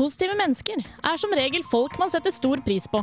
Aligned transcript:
Positive 0.00 0.32
mennesker 0.32 0.80
er 0.80 1.18
som 1.20 1.32
regel 1.36 1.64
folk 1.66 1.98
man 2.00 2.08
setter 2.08 2.32
stor 2.32 2.62
pris 2.64 2.86
på. 2.88 3.02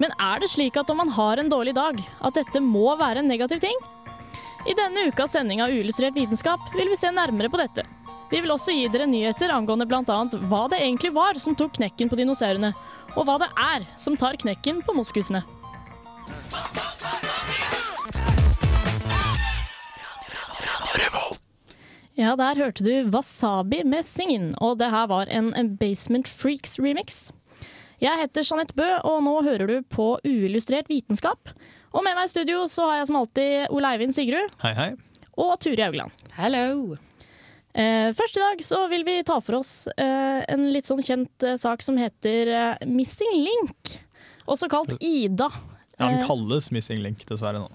Men 0.00 0.14
er 0.16 0.40
det 0.40 0.48
slik 0.48 0.78
at 0.80 0.88
om 0.88 0.96
man 1.02 1.10
har 1.12 1.36
en 1.36 1.50
dårlig 1.52 1.74
dag, 1.76 1.98
at 2.00 2.38
dette 2.38 2.62
må 2.64 2.94
være 2.96 3.20
en 3.20 3.28
negativ 3.28 3.60
ting? 3.60 3.76
I 4.64 4.72
denne 4.78 5.10
ukas 5.10 5.34
sending 5.36 5.60
av 5.60 5.74
Uillustrert 5.74 6.16
vitenskap 6.16 6.72
vil 6.72 6.88
vi 6.88 6.96
se 6.96 7.10
nærmere 7.12 7.50
på 7.52 7.60
dette. 7.60 7.84
Vi 8.30 8.40
vil 8.40 8.54
også 8.54 8.72
gi 8.72 8.86
dere 8.88 9.10
nyheter 9.10 9.52
angående 9.52 9.84
bl.a. 9.90 10.20
hva 10.48 10.62
det 10.72 10.80
egentlig 10.80 11.12
var 11.12 11.36
som 11.42 11.58
tok 11.58 11.76
knekken 11.76 12.08
på 12.08 12.16
dinosaurene, 12.16 12.72
og 13.12 13.28
hva 13.28 13.36
det 13.42 13.50
er 13.60 13.84
som 14.00 14.16
tar 14.16 14.40
knekken 14.40 14.80
på 14.86 14.96
moskusene. 14.96 15.42
Ja, 22.18 22.34
der 22.36 22.58
hørte 22.60 22.84
du 22.84 22.92
Wasabi 23.14 23.82
med 23.88 24.04
Singin, 24.04 24.50
og 24.60 24.76
det 24.82 24.90
her 24.92 25.06
var 25.08 25.30
en 25.32 25.52
Basement 25.80 26.28
Freaks 26.28 26.76
remix. 26.82 27.30
Jeg 28.02 28.18
heter 28.20 28.44
Jeanette 28.44 28.74
Bø, 28.76 28.88
og 29.06 29.22
nå 29.24 29.36
hører 29.46 29.70
du 29.70 29.76
på 29.94 30.08
Uillustrert 30.26 30.90
vitenskap. 30.90 31.52
Og 31.92 32.02
med 32.04 32.16
meg 32.18 32.26
i 32.28 32.32
studio 32.32 32.64
så 32.72 32.88
har 32.90 32.98
jeg 33.00 33.08
som 33.10 33.18
alltid 33.20 33.72
Ole 33.72 33.90
Eivind 33.94 34.14
Sigrud 34.16 34.52
Hei, 34.64 34.72
hei. 34.76 34.90
og 35.40 35.54
Turi 35.62 35.80
Haugland. 35.84 36.12
Hello. 36.36 36.96
Eh, 37.72 38.10
først 38.16 38.36
i 38.36 38.42
dag 38.42 38.60
så 38.64 38.82
vil 38.92 39.04
vi 39.08 39.18
ta 39.28 39.38
for 39.40 39.60
oss 39.62 39.86
eh, 39.96 40.40
en 40.52 40.66
litt 40.74 40.88
sånn 40.88 41.00
kjent 41.04 41.46
eh, 41.48 41.56
sak 41.60 41.84
som 41.84 41.96
heter 42.00 42.50
eh, 42.52 42.82
Missing 42.88 43.38
Link. 43.46 43.94
Også 44.50 44.68
kalt 44.72 44.96
Ida. 45.00 45.48
Ja, 46.00 46.08
den 46.10 46.18
Eh, 46.18 46.26
kalles 46.26 46.72
Missing 46.74 47.00
Link, 47.04 47.22
dessverre 47.28 47.62
nå. 47.62 47.68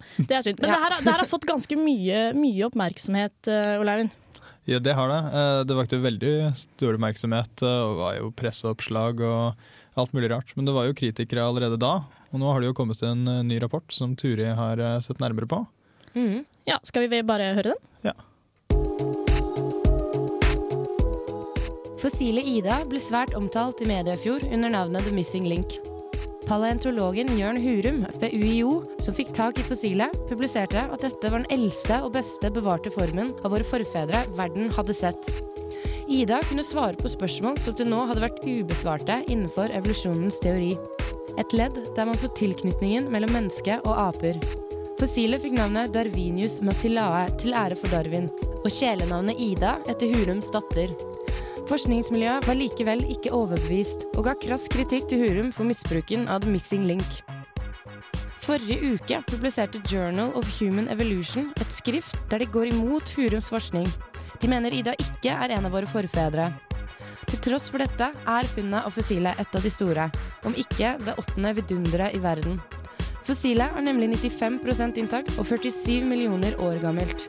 Det 0.28 0.36
er 0.36 0.42
synd. 0.44 0.60
Men 0.60 0.70
det, 0.72 0.78
her, 0.82 0.96
det 1.00 1.12
her 1.12 1.22
har 1.22 1.28
fått 1.30 1.46
ganske 1.48 1.76
mye, 1.80 2.22
mye 2.36 2.66
oppmerksomhet, 2.68 3.48
eh, 3.48 3.80
Ole 3.80 3.94
Eivind. 3.96 4.16
Ja, 4.68 4.78
det 4.78 4.92
har 4.94 5.08
det. 5.08 5.20
Eh, 5.40 5.60
Det 5.70 5.76
vakte 5.78 6.00
veldig 6.02 6.32
stor 6.60 6.94
oppmerksomhet, 6.98 7.62
eh, 7.64 7.80
og 7.88 7.96
var 8.02 8.16
jo 8.20 8.30
presseoppslag 8.36 9.20
og 9.26 10.00
alt 10.00 10.12
mulig 10.16 10.30
rart. 10.30 10.52
Men 10.56 10.68
det 10.68 10.74
var 10.76 10.86
jo 10.88 10.96
kritikere 11.00 11.46
allerede 11.48 11.78
da, 11.80 11.94
og 12.30 12.40
nå 12.42 12.52
har 12.52 12.60
det 12.60 12.70
jo 12.70 12.76
kommet 12.78 13.02
en 13.02 13.24
ny 13.48 13.58
rapport 13.62 13.88
som 13.92 14.14
Turi 14.16 14.46
har 14.54 14.80
sett 15.02 15.18
nærmere 15.22 15.48
på. 15.50 15.64
Mm. 16.14 16.44
Ja, 16.68 16.78
Skal 16.82 17.08
vi 17.08 17.22
bare 17.22 17.54
høre 17.56 17.72
den? 17.74 17.86
Fossile 22.00 22.40
Ida 22.40 22.78
ble 22.88 22.96
svært 23.02 23.34
omtalt 23.36 23.82
i 23.84 23.88
media 23.90 24.14
i 24.16 24.20
fjor 24.22 24.40
under 24.48 24.72
navnet 24.72 25.04
The 25.04 25.12
Missing 25.12 25.44
Link. 25.50 25.76
Paleontologen 26.46 27.30
Jørn 27.38 27.58
Hurum 27.60 28.00
ved 28.20 28.34
UiO, 28.34 28.80
som 29.02 29.14
fikk 29.16 29.32
tak 29.36 29.60
i 29.60 29.64
fossilet, 29.66 30.16
publiserte 30.28 30.82
at 30.86 31.04
dette 31.04 31.30
var 31.30 31.42
den 31.42 31.52
eldste 31.52 32.00
og 32.04 32.14
beste 32.16 32.50
bevarte 32.54 32.92
formen 32.94 33.30
av 33.44 33.52
våre 33.54 33.66
forfedre 33.66 34.24
verden 34.38 34.70
hadde 34.76 34.96
sett. 34.96 35.30
Ida 36.10 36.40
kunne 36.48 36.64
svare 36.66 36.98
på 36.98 37.10
spørsmål 37.12 37.60
som 37.62 37.76
til 37.78 37.90
nå 37.92 38.00
hadde 38.08 38.24
vært 38.24 38.42
ubesvarte 38.48 39.20
innenfor 39.30 39.70
evolusjonens 39.76 40.40
teori. 40.42 40.72
Et 41.38 41.54
ledd 41.54 41.76
der 41.94 42.08
man 42.08 42.18
så 42.18 42.32
tilknytningen 42.34 43.06
mellom 43.12 43.36
menneske 43.36 43.78
og 43.84 43.94
aper. 44.08 44.40
Fossilet 45.00 45.40
fikk 45.44 45.54
navnet 45.56 45.94
Darwinius 45.94 46.58
Masilae 46.66 47.28
til 47.40 47.54
ære 47.56 47.78
for 47.78 47.94
Darwin, 47.94 48.26
og 48.60 48.68
kjælenavnet 48.68 49.38
Ida 49.40 49.78
etter 49.88 50.10
Hurums 50.12 50.50
datter. 50.52 50.92
Forskningsmiljøet 51.70 52.48
var 52.48 52.56
likevel 52.58 53.04
ikke 53.14 53.30
overbevist, 53.30 54.00
og 54.18 54.24
ga 54.26 54.32
krass 54.42 54.64
kritikk 54.72 55.04
til 55.06 55.20
Hurum 55.22 55.52
for 55.54 55.68
misbruken 55.68 56.24
av 56.26 56.42
The 56.42 56.50
Missing 56.50 56.82
Link. 56.88 57.20
Forrige 58.42 58.96
uke 58.96 59.20
publiserte 59.30 59.78
Journal 59.86 60.32
of 60.34 60.48
Human 60.56 60.88
Evolution 60.90 61.52
et 61.62 61.70
skrift 61.70 62.18
der 62.32 62.42
de 62.42 62.48
går 62.50 62.72
imot 62.72 63.12
Hurums 63.14 63.52
forskning. 63.54 63.86
De 64.42 64.50
mener 64.50 64.74
Ida 64.74 64.96
ikke 64.98 65.30
er 65.30 65.54
en 65.54 65.68
av 65.68 65.76
våre 65.76 65.86
forfedre. 65.86 66.48
Til 67.28 67.38
tross 67.46 67.68
for 67.70 67.78
dette 67.78 68.08
er 68.18 68.50
funnet 68.50 68.82
av 68.82 68.96
fossilet 68.96 69.38
et 69.38 69.54
av 69.54 69.62
de 69.62 69.70
store, 69.70 70.08
om 70.42 70.56
ikke 70.58 70.96
det 71.06 71.14
åttende 71.22 71.54
vidunderet 71.60 72.18
i 72.18 72.24
verden. 72.24 72.58
Fossilet 73.28 73.78
er 73.78 73.86
nemlig 73.86 74.16
95% 74.18 74.98
intakt 74.98 75.38
og 75.38 75.46
47 75.46 76.02
millioner 76.02 76.58
år 76.58 76.82
gammelt. 76.82 77.28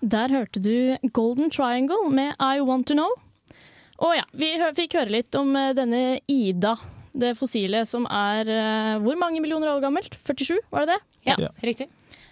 Der 0.00 0.32
hørte 0.32 0.60
du 0.64 0.96
Golden 1.12 1.50
Triangle 1.52 2.08
med 2.10 2.34
I 2.40 2.60
Want 2.64 2.88
To 2.88 2.94
Know. 2.96 3.10
Og 4.00 4.14
ja, 4.16 4.24
vi 4.32 4.54
fikk 4.78 4.94
høre 4.96 5.12
litt 5.12 5.36
om 5.36 5.52
eh, 5.60 5.74
denne 5.76 6.20
Ida, 6.30 6.74
det 7.12 7.34
fossilet 7.36 7.88
som 7.90 8.06
er 8.08 8.48
eh, 8.48 8.94
hvor 9.04 9.18
mange 9.20 9.42
millioner 9.44 9.74
år 9.74 9.82
gammelt? 9.84 10.14
47, 10.16 10.56
var 10.72 10.86
det 10.86 10.94
det? 10.94 11.00
Ja, 11.28 11.34
Ja. 11.42 11.50
riktig. 11.60 11.90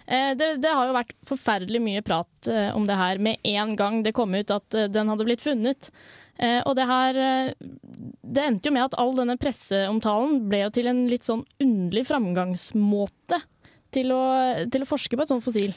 Eh, 0.09 0.33
det, 0.39 0.55
det 0.65 0.73
har 0.73 0.89
jo 0.89 0.97
vært 0.97 1.13
forferdelig 1.29 1.83
mye 1.85 2.05
prat 2.07 2.49
om 2.73 2.87
det 2.89 2.97
her 2.97 3.21
med 3.21 3.37
en 3.45 3.75
gang 3.77 4.01
det 4.07 4.15
kom 4.17 4.33
ut 4.33 4.51
at 4.55 4.79
den 4.95 5.13
hadde 5.13 5.27
blitt 5.29 5.45
funnet. 5.45 5.91
Eh, 6.39 6.63
og 6.65 6.77
det 6.79 6.87
her 6.87 7.17
Det 7.59 8.45
endte 8.47 8.71
jo 8.71 8.73
med 8.77 8.85
at 8.87 8.95
all 8.97 9.13
denne 9.19 9.35
presseomtalen 9.37 10.45
ble 10.49 10.63
jo 10.63 10.71
til 10.73 10.87
en 10.89 11.05
litt 11.11 11.27
sånn 11.29 11.45
underlig 11.61 12.07
framgangsmåte 12.09 13.43
til 13.95 14.13
å, 14.13 14.23
til 14.69 14.85
å 14.85 14.89
forske 14.89 15.17
på 15.17 15.25
et 15.25 15.31
sånt 15.31 15.45
fossil. 15.45 15.73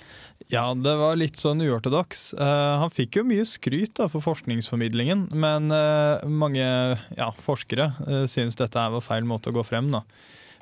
Ja, 0.52 0.66
det 0.76 0.94
var 1.00 1.20
litt 1.20 1.40
sånn 1.40 1.64
uortodoks. 1.64 2.32
Uh, 2.36 2.84
han 2.84 2.92
fikk 2.92 3.22
jo 3.22 3.26
mye 3.28 3.46
skryt 3.48 3.96
da, 4.00 4.10
for 4.12 4.24
forskningsformidlingen, 4.26 5.30
men 5.32 5.72
uh, 5.72 6.20
mange 6.28 6.66
ja, 6.66 7.30
forskere 7.40 7.92
uh, 8.04 8.26
synes 8.32 8.60
dette 8.60 8.88
var 8.96 9.06
feil 9.06 9.28
måte 9.28 9.52
å 9.52 9.56
gå 9.56 9.64
frem. 9.68 9.92
da. 9.94 10.04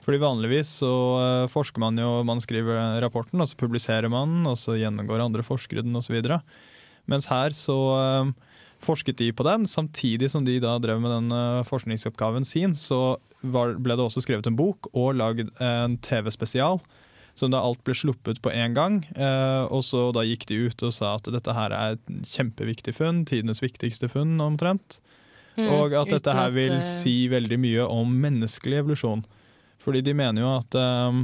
Fordi 0.06 0.22
Vanligvis 0.22 0.78
så 0.80 0.92
forsker 1.52 1.82
man 1.84 1.98
jo, 2.00 2.22
man 2.26 2.40
skriver 2.42 2.98
rapporten, 3.04 3.42
og 3.44 3.50
så 3.52 3.58
publiserer 3.59 4.09
man 4.09 4.40
den, 4.40 4.46
og 4.50 4.56
så 4.58 4.78
gjennomgår 4.80 5.22
andre 5.22 5.44
forskere 5.46 5.84
den 5.86 5.98
osv. 6.00 6.16
Mens 7.09 7.28
her 7.30 7.54
så 7.54 7.76
forsket 8.82 9.20
de 9.20 9.28
på 9.36 9.46
den, 9.46 9.68
samtidig 9.70 10.32
som 10.32 10.48
de 10.48 10.56
da 10.64 10.78
drev 10.82 11.04
med 11.04 11.14
den 11.14 11.66
forskningsoppgaven 11.68 12.48
sin, 12.48 12.74
så 12.80 13.20
var, 13.44 13.76
ble 13.78 14.00
det 14.00 14.08
også 14.08 14.24
skrevet 14.24 14.50
en 14.50 14.58
bok 14.58 14.90
og 14.96 15.20
lagd 15.20 15.52
en 15.62 16.00
TV-spesial 16.08 16.80
som 17.40 17.52
da 17.54 17.62
alt 17.64 17.82
ble 17.88 17.96
sluppet 17.96 18.42
på 18.44 18.52
én 18.52 18.76
gang. 18.76 19.00
Eh, 19.16 19.64
og 19.72 19.84
så 19.88 20.10
da 20.16 20.26
gikk 20.28 20.46
de 20.50 20.58
ut 20.68 20.84
og 20.88 20.94
sa 20.96 21.16
at 21.18 21.30
dette 21.32 21.56
her 21.56 21.76
er 21.76 21.96
et 21.96 22.12
kjempeviktig 22.28 22.94
funn, 22.98 23.24
tidenes 23.30 23.64
viktigste 23.64 24.10
funn 24.12 24.36
omtrent. 24.44 25.00
Mm, 25.60 25.68
Og 25.76 25.96
at 25.98 26.12
dette 26.14 26.34
her 26.36 26.52
vil 26.56 26.78
eh, 26.78 26.86
si 26.88 27.28
veldig 27.32 27.60
mye 27.60 27.86
om 27.92 28.12
menneskelig 28.24 28.82
evolusjon. 28.84 29.24
Fordi 29.84 30.04
de 30.06 30.14
mener 30.16 30.44
jo 30.44 30.52
at 30.58 30.76
eh, 30.80 31.22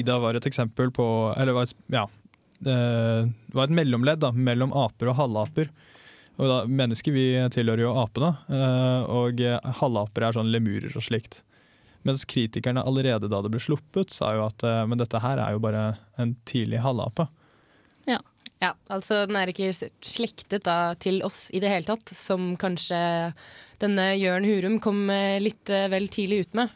Ida 0.00 0.18
var 0.20 0.36
et 0.36 0.48
eksempel 0.48 0.90
på 0.92 1.04
Eller 1.40 1.56
var 1.56 1.68
et, 1.68 1.76
ja, 1.92 2.06
eh, 2.64 3.28
var 3.54 3.68
et 3.68 3.76
mellomledd 3.76 4.20
da, 4.24 4.32
mellom 4.32 4.74
aper 4.76 5.12
og 5.12 5.20
halvaper. 5.20 5.70
Og 6.40 6.48
da, 6.48 6.58
Mennesker 6.64 7.12
vi 7.12 7.24
tilhører 7.52 7.82
jo 7.84 7.90
apene, 8.00 8.30
og 9.12 9.42
halvaper 9.76 10.24
er 10.24 10.36
sånn 10.38 10.48
lemurer 10.48 10.94
og 10.96 11.04
slikt. 11.04 11.42
Mens 12.08 12.24
kritikerne 12.24 12.84
allerede 12.86 13.28
da 13.28 13.42
det 13.44 13.52
ble 13.52 13.60
sluppet, 13.62 14.12
sa 14.14 14.32
jo 14.36 14.46
at 14.46 14.64
eh, 14.64 14.84
men 14.88 15.00
dette 15.00 15.20
her 15.20 15.40
er 15.42 15.56
jo 15.56 15.62
bare 15.62 15.84
en 16.20 16.34
tidlig 16.48 16.82
halvape. 16.84 17.28
Ja, 18.60 18.74
altså 18.92 19.22
den 19.24 19.38
er 19.40 19.48
ikke 19.48 19.70
slektet 19.72 20.66
da 20.66 20.92
til 21.00 21.22
oss 21.24 21.46
i 21.56 21.62
det 21.64 21.70
hele 21.72 21.88
tatt, 21.88 22.10
som 22.12 22.58
kanskje 22.60 22.98
denne 23.80 24.10
Jørn 24.20 24.44
Hurum 24.44 24.74
kom 24.84 24.98
eh, 25.08 25.38
litt 25.40 25.72
eh, 25.72 25.86
vel 25.88 26.10
tidlig 26.12 26.42
ut 26.42 26.58
med. 26.60 26.74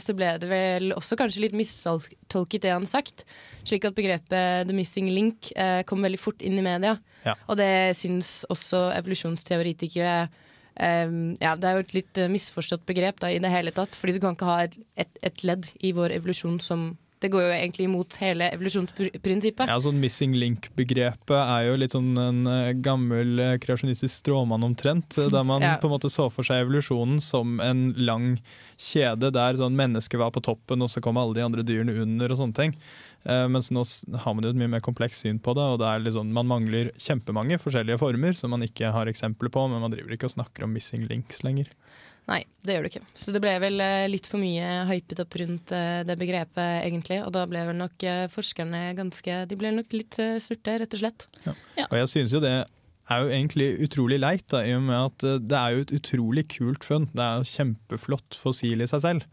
Så 0.00 0.14
ble 0.16 0.30
det 0.40 0.48
vel 0.48 0.94
også 0.96 1.18
kanskje 1.20 1.42
litt 1.44 1.56
mistolket 1.56 2.64
det 2.64 2.72
han 2.72 2.88
sagt, 2.88 3.26
slik 3.60 3.84
at 3.84 3.96
begrepet 3.98 4.64
'the 4.64 4.72
missing 4.72 5.10
link' 5.12 5.52
kom 5.84 6.00
veldig 6.00 6.20
fort 6.20 6.40
inn 6.40 6.56
i 6.56 6.64
media. 6.64 6.96
Ja. 7.26 7.36
Og 7.44 7.60
det 7.60 7.92
syns 8.00 8.46
også 8.48 8.86
evolusjonsteoretikere 8.96 10.16
eh, 10.76 11.08
Ja, 11.42 11.54
det 11.56 11.68
er 11.68 11.78
jo 11.78 11.84
et 11.86 11.94
litt 11.96 12.18
eh, 12.18 12.30
misforstått 12.32 12.86
begrep 12.88 13.20
da 13.20 13.30
i 13.32 13.40
det 13.42 13.52
hele 13.52 13.74
tatt, 13.74 13.96
fordi 13.98 14.16
du 14.16 14.20
kan 14.24 14.36
ikke 14.36 14.50
ha 14.50 14.58
et, 14.66 14.76
et, 14.96 15.22
et 15.22 15.44
ledd 15.44 15.68
i 15.80 15.92
vår 15.96 16.16
evolusjon 16.18 16.60
som 16.62 16.92
Det 17.22 17.30
går 17.32 17.44
jo 17.46 17.52
egentlig 17.54 17.86
imot 17.86 18.16
hele 18.20 18.48
evolusjonsprinsippet. 18.56 19.70
Ja, 19.70 19.76
sånn 19.82 20.00
Missing 20.02 20.34
link-begrepet 20.38 21.36
er 21.38 21.68
jo 21.68 21.76
litt 21.78 21.94
sånn 21.94 22.10
en 22.18 22.40
eh, 22.50 22.72
gammel 22.82 23.38
eh, 23.42 23.54
kreasjonistisk 23.62 24.10
stråmann 24.24 24.66
omtrent. 24.66 25.16
eh, 25.22 25.30
Der 25.32 25.44
man 25.46 25.62
Ja. 25.66 25.76
på 25.78 25.86
en 25.88 25.94
måte 25.94 26.10
så 26.10 26.26
for 26.32 26.42
seg 26.46 26.64
evolusjonen 26.66 27.20
som 27.22 27.60
en 27.62 27.92
lang 27.96 28.36
kjede 28.82 29.30
der 29.32 29.54
sånn 29.60 29.76
mennesket 29.78 30.18
var 30.18 30.32
på 30.34 30.42
toppen, 30.42 30.82
og 30.82 30.90
så 30.90 31.00
kom 31.04 31.16
alle 31.20 31.36
de 31.38 31.44
andre 31.46 31.62
dyrene 31.62 31.94
under 32.02 32.32
og 32.34 32.40
sånne 32.40 32.56
ting. 32.58 32.74
Eh, 33.24 33.46
mens 33.46 33.70
nå 33.70 33.84
har 34.24 34.34
man 34.34 34.42
jo 34.42 34.50
et 34.50 34.58
mye 34.58 34.72
mer 34.72 34.82
komplekst 34.82 35.22
syn 35.22 35.38
på 35.38 35.54
det, 35.54 35.62
og 35.62 35.78
det 35.78 35.86
er 35.86 36.02
litt 36.02 36.16
sånn, 36.16 36.32
man 36.34 36.48
mangler 36.50 36.90
kjempemange 36.98 37.60
forskjellige 37.62 38.00
former 38.02 38.34
som 38.34 38.50
man 38.50 38.66
ikke 38.66 38.90
har 38.90 39.06
eksempler 39.06 39.52
på, 39.54 39.68
men 39.70 39.84
man 39.84 39.94
driver 39.94 40.16
ikke 40.16 40.26
og 40.26 40.34
snakker 40.34 40.66
om 40.66 40.74
missing 40.74 41.06
links 41.06 41.44
lenger. 41.46 41.70
Nei, 42.30 42.42
det 42.62 42.76
gjør 42.76 42.84
du 42.84 42.90
ikke. 42.92 43.02
Så 43.18 43.32
det 43.34 43.40
ble 43.42 43.54
vel 43.62 43.82
eh, 43.82 44.04
litt 44.10 44.28
for 44.30 44.42
mye 44.42 44.66
hypet 44.90 45.22
opp 45.24 45.34
rundt 45.40 45.72
eh, 45.74 46.02
det 46.06 46.16
begrepet, 46.20 46.84
egentlig. 46.86 47.18
Og 47.26 47.32
da 47.34 47.42
ble 47.50 47.64
vel 47.66 47.80
nok 47.80 48.06
eh, 48.06 48.26
forskerne 48.30 48.84
ganske 48.98 49.40
De 49.50 49.58
ble 49.58 49.72
nok 49.74 49.96
litt 49.96 50.20
surte, 50.42 50.76
rett 50.82 50.94
og 50.94 51.02
slett. 51.02 51.26
Og 51.88 51.98
jeg 51.98 52.12
synes 52.12 52.36
jo 52.36 52.42
det 52.44 52.54
er 52.62 53.24
jo 53.24 53.32
egentlig 53.34 53.68
utrolig 53.82 54.20
leit, 54.22 54.46
da, 54.52 54.62
i 54.62 54.76
og 54.76 54.84
med 54.86 54.98
at 55.00 55.26
det 55.50 55.58
er 55.58 55.74
jo 55.74 55.82
et 55.82 55.96
utrolig 55.98 56.46
kult 56.54 56.86
funn. 56.86 57.08
Det 57.10 57.24
er 57.24 57.40
jo 57.40 57.50
kjempeflott 57.56 58.38
fossil 58.38 58.84
i 58.84 58.88
seg 58.88 59.02
selv. 59.02 59.26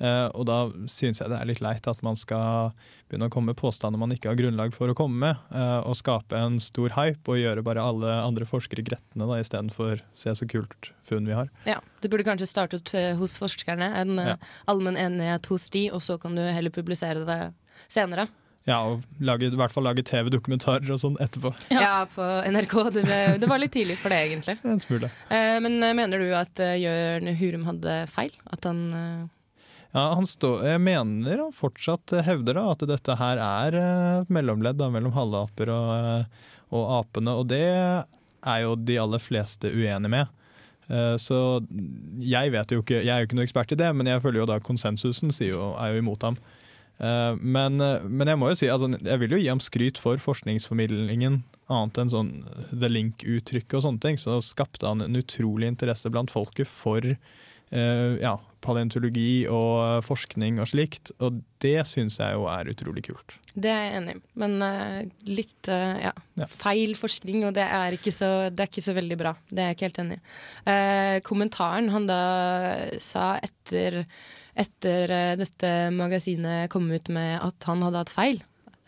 Eh, 0.00 0.26
og 0.32 0.46
da 0.48 0.58
synes 0.88 1.20
jeg 1.20 1.28
det 1.28 1.36
er 1.36 1.48
litt 1.50 1.60
leit 1.60 1.84
at 1.90 1.98
man 2.06 2.16
skal 2.16 2.70
begynne 3.10 3.26
å 3.28 3.32
komme 3.34 3.52
med 3.52 3.58
påstander 3.60 4.00
man 4.00 4.14
ikke 4.14 4.30
har 4.32 4.38
grunnlag 4.38 4.72
for 4.72 4.88
å 4.88 4.96
komme 4.96 5.18
med, 5.26 5.36
eh, 5.52 5.80
og 5.84 5.92
skape 5.98 6.38
en 6.40 6.56
stor 6.62 6.94
hype 6.96 7.28
og 7.28 7.36
gjøre 7.36 7.64
bare 7.66 7.84
alle 7.84 8.14
andre 8.24 8.46
forskere 8.48 8.84
gretne 8.86 9.28
da, 9.28 9.36
istedenfor 9.42 10.00
se 10.16 10.32
så 10.38 10.48
kult 10.48 10.92
funn 11.04 11.28
vi 11.28 11.36
har. 11.36 11.50
Ja, 11.68 11.80
Det 12.00 12.08
burde 12.08 12.24
kanskje 12.24 12.48
startet 12.48 12.94
eh, 12.96 13.12
hos 13.20 13.36
forskerne, 13.36 13.90
en 14.00 14.16
Ja. 14.16 14.36
allmenn 14.66 14.96
enighet 14.96 15.44
hos 15.52 15.68
de, 15.70 15.90
og 15.92 16.00
så 16.00 16.16
kan 16.20 16.34
du 16.34 16.40
heller 16.48 16.70
publisere 16.72 17.26
det 17.28 17.52
senere. 17.88 18.28
Ja, 18.68 18.78
og 18.84 19.02
lage, 19.20 19.48
i 19.48 19.56
hvert 19.56 19.72
fall 19.72 19.84
lage 19.84 20.02
TV-dokumentarer 20.04 20.88
og 20.92 21.00
sånn 21.00 21.16
etterpå. 21.20 21.52
Ja, 21.72 22.04
på 22.14 22.22
NRK. 22.48 22.74
Det, 22.92 23.04
det 23.40 23.48
var 23.48 23.58
litt 23.58 23.72
tidlig 23.72 23.96
for 24.00 24.12
det, 24.12 24.18
egentlig. 24.28 24.56
En 24.64 24.78
smule. 24.80 25.08
Eh, 25.32 25.58
men 25.64 25.78
mener 25.96 26.20
du 26.20 26.28
at 26.36 26.60
Jørn 26.80 27.28
Hurum 27.40 27.64
hadde 27.68 28.06
feil? 28.12 28.32
At 28.52 28.64
han 28.68 28.82
eh, 28.92 29.28
Ja, 29.90 30.12
han 30.14 30.26
stå, 30.28 30.52
jeg 30.62 30.78
mener 30.84 31.40
han 31.42 31.54
fortsatt 31.54 32.12
hevder 32.22 32.54
da, 32.60 32.66
at 32.70 32.84
dette 32.86 33.16
her 33.18 33.40
er 33.42 33.76
eh, 33.78 34.18
et 34.20 34.28
mellomledd 34.30 34.78
da, 34.78 34.86
mellom 34.92 35.14
halvaper 35.16 35.72
og, 35.74 35.88
eh, 35.96 36.50
og 36.70 36.92
apene, 37.00 37.34
og 37.40 37.48
det 37.50 37.64
er 37.66 38.60
jo 38.62 38.76
de 38.78 39.00
aller 39.02 39.22
fleste 39.22 39.72
uenige 39.72 40.12
med. 40.12 40.30
Eh, 40.86 41.16
Så 41.18 41.40
jeg 42.22 42.54
vet 42.54 42.70
jo 42.70 42.84
ikke, 42.84 43.00
jeg 43.02 43.10
er 43.10 43.24
jo 43.24 43.30
ikke 43.30 43.40
noe 43.40 43.48
ekspert 43.48 43.74
i 43.74 43.80
det, 43.82 43.90
men 43.98 44.06
jeg 44.06 44.22
føler 44.22 44.44
jo 44.44 44.50
da 44.52 44.60
konsensusen 44.62 45.34
jo, 45.42 45.72
er 45.74 45.96
jo 45.96 46.04
imot 46.04 46.28
ham. 46.28 46.38
Men, 47.00 47.80
men 47.80 48.28
jeg 48.28 48.36
må 48.36 48.50
jo 48.50 48.56
si, 48.60 48.66
altså, 48.68 48.90
jeg 48.92 49.20
vil 49.22 49.32
jo 49.32 49.38
gi 49.40 49.46
ham 49.48 49.60
skryt 49.64 49.96
for 49.96 50.20
forskningsformidlingen, 50.20 51.38
annet 51.72 52.00
enn 52.02 52.10
sånn 52.12 52.28
the 52.74 52.90
link-uttrykk 52.92 53.72
og 53.78 53.86
sånne 53.86 54.02
ting, 54.04 54.18
så 54.20 54.36
skapte 54.44 54.84
han 54.84 55.00
en 55.00 55.16
utrolig 55.16 55.70
interesse 55.72 56.12
blant 56.12 56.28
folket 56.28 56.68
for 56.68 57.08
ja, 57.72 58.34
paleontologi 58.64 59.44
og 59.50 60.04
forskning 60.06 60.58
og 60.60 60.68
slikt, 60.70 61.12
og 61.20 61.40
det 61.64 61.78
syns 61.88 62.18
jeg 62.20 62.36
jo 62.36 62.46
er 62.50 62.68
utrolig 62.72 63.04
kult. 63.08 63.36
Det 63.54 63.70
er 63.72 63.80
jeg 63.86 63.94
enig 63.98 64.14
i, 64.16 64.20
men 64.38 64.56
uh, 64.62 64.98
litt 65.26 65.70
uh, 65.72 65.96
ja, 66.00 66.12
Ja. 66.38 66.46
feil 66.46 66.92
forskning, 66.98 67.42
og 67.48 67.54
det 67.56 67.64
er, 67.66 67.96
ikke 67.96 68.12
så, 68.14 68.28
det 68.52 68.62
er 68.66 68.70
ikke 68.70 68.84
så 68.86 68.94
veldig 68.96 69.18
bra. 69.20 69.32
Det 69.50 69.58
er 69.64 69.72
jeg 69.72 69.78
ikke 69.78 69.88
helt 69.88 70.02
enig 70.04 70.18
i. 70.20 70.22
Uh, 70.68 71.16
kommentaren 71.26 71.90
han 71.94 72.06
da 72.10 72.20
sa 73.02 73.32
etter, 73.42 74.04
etter 74.60 75.12
eh, 75.14 75.34
dette 75.40 75.68
magasinet 75.94 76.70
kom 76.72 76.88
ut 76.90 77.08
med 77.12 77.38
at 77.40 77.66
han 77.68 77.82
hadde 77.86 78.00
hatt 78.02 78.12
feil, 78.12 78.40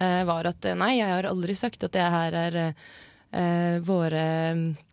eh, 0.02 0.22
var 0.28 0.48
at 0.50 0.66
eh, 0.68 0.76
nei, 0.78 0.96
jeg 0.98 1.08
har 1.10 1.28
aldri 1.30 1.54
sagt 1.56 1.86
at 1.86 1.94
det 1.94 2.06
her 2.12 2.34
er 2.46 2.58
eh, 2.62 3.76
våre 3.86 4.24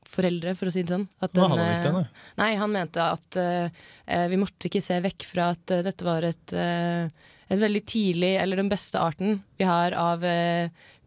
foreldre, 0.09 0.55
for 0.57 0.69
å 0.69 0.73
si 0.73 0.83
det 0.83 0.93
sånn. 0.93 1.07
At 1.23 1.33
den, 1.35 1.45
hadde 1.51 1.65
han 1.65 1.99
eh, 2.01 2.21
nei. 2.39 2.49
Han 2.59 2.73
mente 2.73 3.03
at 3.03 3.37
eh, 3.39 4.25
vi 4.31 4.39
måtte 4.41 4.69
ikke 4.69 4.81
se 4.83 4.99
vekk 5.03 5.27
fra 5.29 5.51
at 5.53 5.75
uh, 5.75 5.83
dette 5.85 6.07
var 6.07 6.25
et, 6.27 6.55
uh, 6.55 7.05
et 7.47 7.61
veldig 7.61 7.83
tidlig, 7.89 8.33
eller 8.41 8.61
den 8.61 8.71
beste 8.71 9.01
arten 9.01 9.39
vi 9.59 9.67
har 9.69 9.95
av 9.97 10.25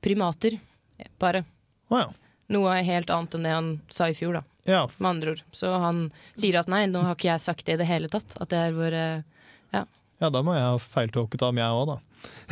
primater. 0.02 0.58
Bare. 1.22 1.44
Ja. 1.92 2.06
Noe 2.52 2.78
helt 2.84 3.10
annet 3.10 3.36
enn 3.36 3.46
det 3.46 3.52
han 3.56 3.74
sa 3.90 4.08
i 4.10 4.16
fjor, 4.16 4.40
da, 4.40 4.42
Ja, 4.68 4.82
med 4.98 5.10
andre 5.16 5.36
ord. 5.36 5.44
Så 5.54 5.70
han 5.82 6.08
sier 6.34 6.60
at 6.60 6.70
nei, 6.70 6.84
nå 6.90 7.04
har 7.06 7.16
ikke 7.16 7.30
jeg 7.30 7.44
sagt 7.44 7.66
det 7.66 7.78
i 7.78 7.82
det 7.82 7.90
hele 7.90 8.10
tatt. 8.12 8.36
At 8.42 8.50
det 8.50 8.64
er 8.68 8.74
vår 8.76 8.98
ja, 10.22 10.28
da 10.30 10.38
må 10.46 10.54
jeg 10.54 10.62
ha 10.62 10.78
feiltolket 10.78 11.42
ham, 11.42 11.58
jeg 11.58 11.74
òg, 11.74 11.88
da. 11.90 11.96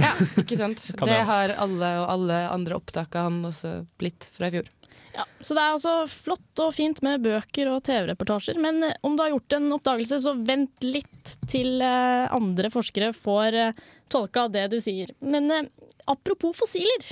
Ja, 0.03 0.11
ikke 0.41 0.57
sant. 0.59 0.89
Det 1.07 1.19
har 1.29 1.53
alle 1.55 1.91
og 2.01 2.09
alle 2.11 2.39
andre 2.51 2.79
opptak 2.81 3.15
av 3.15 3.29
han 3.29 3.37
også 3.47 3.75
blitt 4.01 4.27
fra 4.35 4.49
i 4.51 4.57
fjor. 4.57 4.71
Ja, 5.15 5.25
så 5.43 5.57
det 5.57 5.63
er 5.63 5.75
altså 5.75 5.95
flott 6.11 6.63
og 6.63 6.75
fint 6.77 7.01
med 7.03 7.25
bøker 7.25 7.73
og 7.73 7.83
TV-reportasjer, 7.89 8.61
men 8.63 8.85
eh, 8.87 8.99
om 9.07 9.17
du 9.17 9.25
har 9.25 9.33
gjort 9.33 9.57
en 9.57 9.73
oppdagelse, 9.75 10.21
så 10.23 10.37
vent 10.39 10.87
litt 10.87 11.35
til 11.51 11.83
eh, 11.83 12.31
andre 12.31 12.71
forskere 12.71 13.11
får 13.17 13.59
uh, 13.59 13.89
tolka 14.11 14.47
det 14.53 14.69
du 14.75 14.79
sier. 14.83 15.11
Men 15.19 15.51
eh, 15.55 15.69
apropos 16.11 16.57
fossiler, 16.59 17.11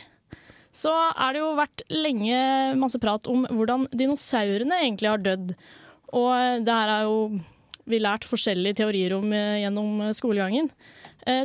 så 0.74 0.92
er 1.10 1.34
det 1.34 1.42
jo 1.42 1.52
vært 1.58 1.84
lenge 1.90 2.40
masse 2.78 3.00
prat 3.02 3.26
om 3.30 3.46
hvordan 3.50 3.88
dinosaurene 3.96 4.82
egentlig 4.84 5.10
har 5.10 5.22
dødd. 5.24 5.54
Og 6.14 6.30
eh, 6.34 6.58
det 6.64 6.74
her 6.74 6.94
er 6.98 7.08
jo 7.08 7.22
vi 7.88 8.00
lært 8.02 8.26
forskjellige 8.28 8.82
teorier 8.82 9.16
om 9.16 9.32
eh, 9.32 9.62
gjennom 9.64 10.02
eh, 10.06 10.16
skolegangen. 10.16 10.72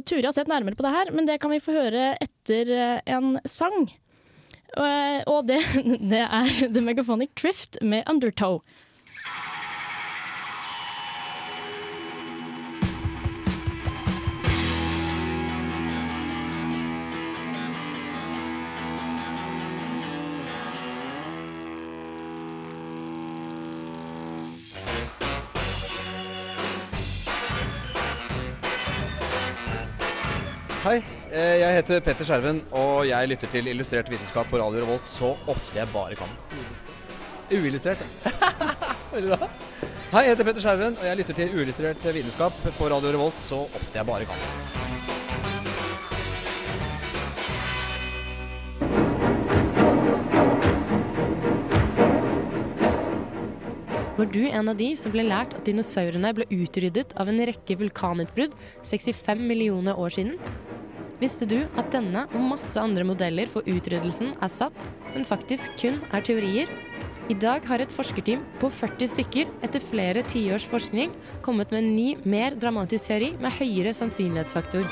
Turi 0.07 0.23
har 0.23 0.31
sett 0.31 0.47
nærmere 0.47 0.77
på 0.79 0.83
det 0.85 0.93
her, 0.93 1.09
men 1.11 1.25
det 1.27 1.41
kan 1.43 1.51
vi 1.51 1.59
få 1.59 1.73
høre 1.75 2.13
etter 2.23 2.69
eh, 2.71 2.99
en 3.11 3.33
sang. 3.43 3.89
Eh, 4.77 5.21
og 5.27 5.47
det, 5.47 5.59
det 6.11 6.23
er 6.25 6.69
The 6.69 6.81
Megaphonic 6.81 7.29
Drift 7.41 7.77
med 7.81 8.03
Undertow. 8.09 8.61
Hei, 30.83 31.22
jeg 31.33 31.77
heter 31.79 32.01
Petter 32.05 32.27
Skjerven, 32.27 32.59
og 32.77 33.07
jeg 33.09 33.29
lytter 33.31 33.49
til 33.49 33.67
Illustrert 33.71 34.09
vitenskap 34.11 34.45
på 34.51 34.59
Radio 34.61 34.83
Revolt 34.83 35.07
så 35.09 35.31
ofte 35.49 35.79
jeg 35.79 35.89
bare 35.89 36.13
kan. 36.19 36.29
Uillustrert, 37.49 38.03
ja. 38.03 38.33
Veldig 39.15 39.31
bra. 39.33 39.47
Hei, 40.11 40.21
jeg 40.27 40.35
heter 40.35 40.45
Petter 40.45 40.61
Skjerven, 40.61 40.97
og 40.99 41.07
jeg 41.07 41.17
lytter 41.17 41.37
til 41.39 41.55
Uillustrert 41.57 42.05
vitenskap 42.05 42.59
på 42.77 42.89
Radio 42.93 43.15
Revolt 43.15 43.39
så 43.41 43.63
ofte 43.65 43.97
jeg 43.97 44.05
bare 44.05 44.27
kan. 44.29 44.37
Var 54.13 54.29
du 54.29 54.43
en 54.45 54.69
av 54.69 54.77
de 54.77 54.91
som 54.93 55.11
ble 55.11 55.25
lært 55.25 55.57
at 55.57 55.65
dinosaurene 55.65 56.29
ble 56.37 56.45
utryddet 56.53 57.17
av 57.17 57.33
en 57.33 57.41
rekke 57.49 57.79
vulkanutbrudd 57.81 58.53
65 58.85 59.41
millioner 59.49 59.97
år 59.97 60.13
siden? 60.13 60.37
Visste 61.23 61.45
du 61.47 61.61
at 61.79 61.87
denne 61.93 62.25
og 62.35 62.41
masse 62.49 62.75
andre 62.81 63.05
modeller 63.07 63.47
for 63.47 63.63
utryddelsen 63.69 64.33
er 64.43 64.49
satt, 64.51 64.75
men 65.13 65.23
faktisk 65.23 65.71
kun 65.79 66.01
er 66.11 66.25
teorier? 66.25 66.67
I 67.31 67.37
dag 67.39 67.63
har 67.69 67.79
et 67.79 67.93
forskerteam 67.95 68.41
på 68.59 68.67
40 68.67 69.07
stykker 69.13 69.53
etter 69.63 69.79
flere 69.79 70.25
tiårs 70.27 70.65
forskning 70.67 71.13
kommet 71.45 71.71
med 71.71 71.79
en 71.79 71.93
ny, 71.95 72.09
mer 72.27 72.57
dramatisk 72.59 73.07
teori 73.07 73.31
med 73.39 73.55
høyere 73.55 73.95
sannsynlighetsfaktor. 73.95 74.83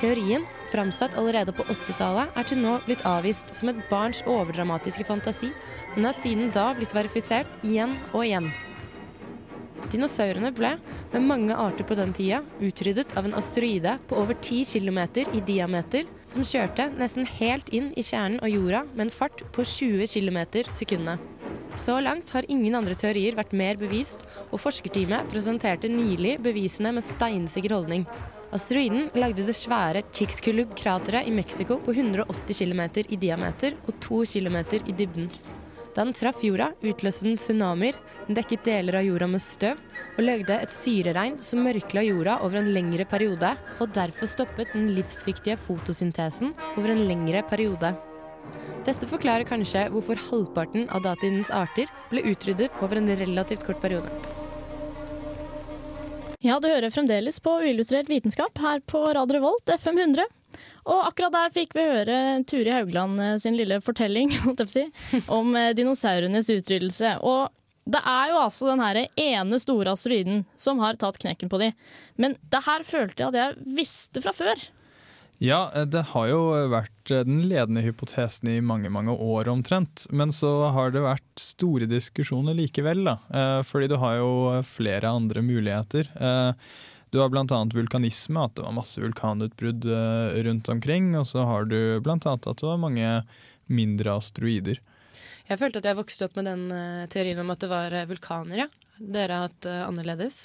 Teorien, 0.00 0.48
framsatt 0.72 1.18
allerede 1.20 1.52
på 1.52 1.68
80-tallet, 1.68 2.32
er 2.32 2.48
til 2.48 2.62
nå 2.64 2.78
blitt 2.86 3.04
avvist 3.04 3.52
som 3.52 3.68
et 3.68 3.84
barns 3.92 4.24
overdramatiske 4.24 5.04
fantasi, 5.04 5.52
men 5.92 6.08
har 6.08 6.16
siden 6.16 6.48
da 6.56 6.70
blitt 6.78 6.96
verifisert 6.96 7.52
igjen 7.68 7.98
og 8.14 8.24
igjen. 8.24 8.48
Dinosaurene 9.90 10.52
ble, 10.54 10.76
med 11.10 11.24
mange 11.26 11.54
arter 11.58 11.86
på 11.86 11.96
den 11.98 12.12
tida, 12.14 12.44
utryddet 12.62 13.10
av 13.18 13.26
en 13.26 13.34
asteroide 13.34 13.96
på 14.06 14.20
over 14.20 14.36
10 14.38 14.62
km 14.70 15.00
i 15.34 15.42
diameter, 15.42 16.06
som 16.28 16.46
kjørte 16.46 16.92
nesten 17.00 17.26
helt 17.40 17.72
inn 17.74 17.90
i 17.98 18.04
kjernen 18.06 18.38
av 18.38 18.52
jorda 18.52 18.84
med 18.92 19.08
en 19.08 19.12
fart 19.14 19.42
på 19.50 19.66
20 19.66 20.06
km 20.12 20.38
sekundet. 20.70 21.18
Så 21.78 21.98
langt 22.02 22.30
har 22.34 22.46
ingen 22.50 22.74
andre 22.78 22.94
teorier 22.98 23.34
vært 23.38 23.54
mer 23.56 23.78
bevist, 23.80 24.22
og 24.50 24.62
forskerteamet 24.62 25.30
presenterte 25.32 25.90
nylig 25.90 26.38
bevisene 26.42 26.94
med 26.94 27.06
steinsikker 27.06 27.74
holdning. 27.74 28.06
Asteroiden 28.54 29.10
lagde 29.18 29.46
det 29.46 29.54
svære 29.58 30.02
Chicxulub-krateret 30.14 31.26
i 31.26 31.34
Mexico 31.34 31.78
på 31.82 31.94
180 31.94 32.62
km 32.62 32.82
i 33.08 33.18
diameter 33.18 33.78
og 33.86 33.98
2 34.02 34.24
km 34.34 34.58
i 34.86 34.94
dybden. 34.94 35.30
Da 36.00 36.04
den 36.06 36.14
traff 36.16 36.38
jorda, 36.40 36.70
utløste 36.80 37.26
den 37.26 37.34
tsunamier, 37.36 37.92
den 38.24 38.36
dekket 38.38 38.62
deler 38.64 38.96
av 38.96 39.04
jorda 39.04 39.26
med 39.28 39.42
støv 39.44 39.82
og 40.14 40.22
lagde 40.24 40.56
et 40.56 40.72
syreregn 40.72 41.34
som 41.44 41.60
mørkla 41.60 42.00
jorda 42.06 42.38
over 42.40 42.56
en 42.62 42.70
lengre 42.72 43.04
periode, 43.04 43.50
og 43.76 43.92
derfor 43.92 44.30
stoppet 44.32 44.72
den 44.72 44.86
livsviktige 44.96 45.58
fotosyntesen 45.60 46.54
over 46.80 46.94
en 46.94 47.04
lengre 47.04 47.44
periode. 47.50 47.92
Dette 48.88 49.10
forklarer 49.12 49.44
kanskje 49.44 49.84
hvorfor 49.92 50.16
halvparten 50.30 50.88
av 50.88 51.04
datidens 51.04 51.52
arter 51.52 51.92
ble 52.08 52.24
utryddet 52.32 52.80
over 52.80 52.96
en 52.96 53.12
relativt 53.20 53.68
kort 53.68 53.84
periode. 53.84 54.08
Ja, 56.40 56.56
du 56.56 56.72
hører 56.72 56.88
fremdeles 56.88 57.44
på 57.44 57.60
Uillustrert 57.60 58.08
vitenskap 58.08 58.56
her 58.64 58.80
på 58.88 59.04
Radio 59.04 59.36
Revolt, 59.36 59.76
FM 59.76 60.00
100. 60.00 60.30
Og 60.90 61.06
akkurat 61.06 61.34
der 61.36 61.54
fikk 61.54 61.76
vi 61.78 61.86
høre 61.86 62.18
Turi 62.50 62.72
Haugland 62.74 63.22
eh, 63.22 63.36
sin 63.42 63.56
lille 63.58 63.80
fortelling 63.84 64.34
si, 64.70 64.86
om 65.30 65.54
eh, 65.56 65.72
dinosaurenes 65.78 66.50
utryddelse. 66.50 67.16
Og 67.22 67.48
det 67.90 68.02
er 68.06 68.32
jo 68.32 68.42
altså 68.42 68.68
den 68.70 68.82
her 68.84 69.04
ene 69.18 69.60
store 69.62 69.94
asteroiden 69.94 70.44
som 70.58 70.82
har 70.82 70.98
tatt 71.00 71.18
knekken 71.22 71.50
på 71.50 71.62
de. 71.62 71.72
Men 72.20 72.36
det 72.52 72.64
her 72.66 72.84
følte 72.86 73.22
jeg 73.22 73.32
at 73.32 73.40
jeg 73.40 73.74
visste 73.80 74.22
fra 74.24 74.34
før. 74.36 74.68
Ja, 75.40 75.70
det 75.88 76.02
har 76.10 76.26
jo 76.28 76.40
vært 76.68 77.12
eh, 77.14 77.24
den 77.24 77.46
ledende 77.48 77.80
hypotesen 77.86 78.50
i 78.52 78.60
mange 78.60 78.90
mange 78.92 79.14
år 79.14 79.48
omtrent. 79.48 80.04
Men 80.12 80.34
så 80.36 80.50
har 80.74 80.92
det 80.92 81.06
vært 81.06 81.40
store 81.40 81.88
diskusjoner 81.88 82.58
likevel, 82.58 83.06
da. 83.08 83.16
Eh, 83.32 83.60
fordi 83.64 83.88
du 83.88 83.96
har 84.02 84.18
jo 84.20 84.32
flere 84.68 85.14
andre 85.16 85.44
muligheter. 85.46 86.12
Eh, 87.10 87.14
du 87.14 87.18
har 87.18 87.32
bl.a. 87.32 87.60
vulkanisme, 87.74 88.44
at 88.46 88.54
det 88.56 88.62
var 88.66 88.76
masse 88.76 89.02
vulkanutbrudd 89.02 89.86
rundt 90.46 90.68
omkring. 90.68 91.12
Og 91.18 91.26
så 91.26 91.44
har 91.44 91.66
du 91.66 92.00
bl.a. 92.00 92.18
at 92.22 92.46
det 92.46 92.66
var 92.66 92.78
mange 92.78 93.24
mindre 93.66 94.14
asteroider. 94.18 94.80
Jeg 95.50 95.58
følte 95.58 95.82
at 95.82 95.90
jeg 95.90 95.98
vokste 95.98 96.26
opp 96.28 96.38
med 96.38 96.46
den 96.46 96.64
teorien 97.10 97.42
om 97.42 97.50
at 97.50 97.62
det 97.62 97.70
var 97.70 97.94
vulkaner, 98.06 98.64
ja. 98.64 98.68
Dere 99.00 99.38
har 99.40 99.48
hatt 99.48 99.66
annerledes? 99.66 100.44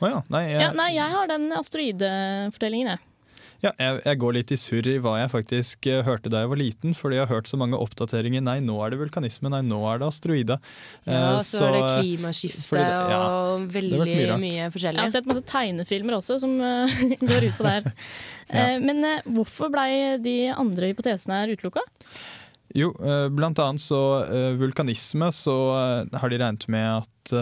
Å 0.00 0.06
oh 0.06 0.08
ja. 0.08 0.20
Nei, 0.32 0.46
jeg... 0.48 0.62
Ja, 0.62 0.70
nei, 0.76 0.90
jeg 0.96 1.12
har 1.12 1.28
den 1.28 1.52
asteroidefortellingen, 1.52 2.94
jeg. 2.94 3.13
Ja, 3.64 3.70
jeg, 3.80 4.00
jeg, 4.04 4.18
går 4.20 4.34
litt 4.36 4.50
i 4.52 4.58
surr 4.60 4.88
i 4.90 4.98
hva 5.00 5.14
jeg 5.22 5.30
faktisk 5.32 5.86
uh, 5.88 6.02
hørte 6.04 6.28
da 6.32 6.42
jeg 6.42 6.50
var 6.50 6.60
liten, 6.60 6.96
fordi 6.96 7.16
jeg 7.16 7.24
har 7.24 7.32
hørt 7.32 7.48
så 7.48 7.56
mange 7.60 7.78
oppdateringer. 7.80 8.42
Nei, 8.44 8.58
nå 8.64 8.76
er 8.84 8.92
det 8.92 8.98
vulkanisme, 9.00 9.48
nei, 9.54 9.62
nå 9.64 9.78
er 9.88 10.02
det 10.02 10.08
asteroide. 10.10 10.58
Ja, 11.08 11.38
uh, 11.38 11.38
så, 11.40 11.62
så, 11.62 11.70
er 11.70 11.76
det 11.78 11.86
klimaskifte 12.02 12.76
det, 12.76 12.84
ja, 13.14 13.22
og 13.24 13.64
veldig 13.72 14.02
mye, 14.02 14.38
mye, 14.42 14.68
forskjellig. 14.74 15.00
Jeg 15.00 15.08
har 15.08 15.14
sett 15.16 15.30
masse 15.30 15.44
tegnefilmer 15.48 16.18
også 16.18 16.38
som 16.44 16.58
uh, 16.60 17.00
går 17.30 17.48
ut 17.48 17.56
på 17.56 17.64
det 17.64 17.74
her. 17.78 17.90
ja. 18.52 18.66
Men 18.84 19.00
hvorfor 19.32 19.72
blei 19.72 19.88
de 20.20 20.36
andre 20.52 20.92
hypotesene 20.92 21.40
her 21.40 21.54
utelukka? 21.56 21.84
Jo, 22.74 22.90
blant 23.32 23.60
annet 23.62 23.80
så 23.80 23.98
vulkanisme, 24.58 25.28
så 25.32 25.54
har 26.10 26.32
de 26.32 26.40
regnet 26.42 26.64
med 26.72 27.04
at 27.04 27.34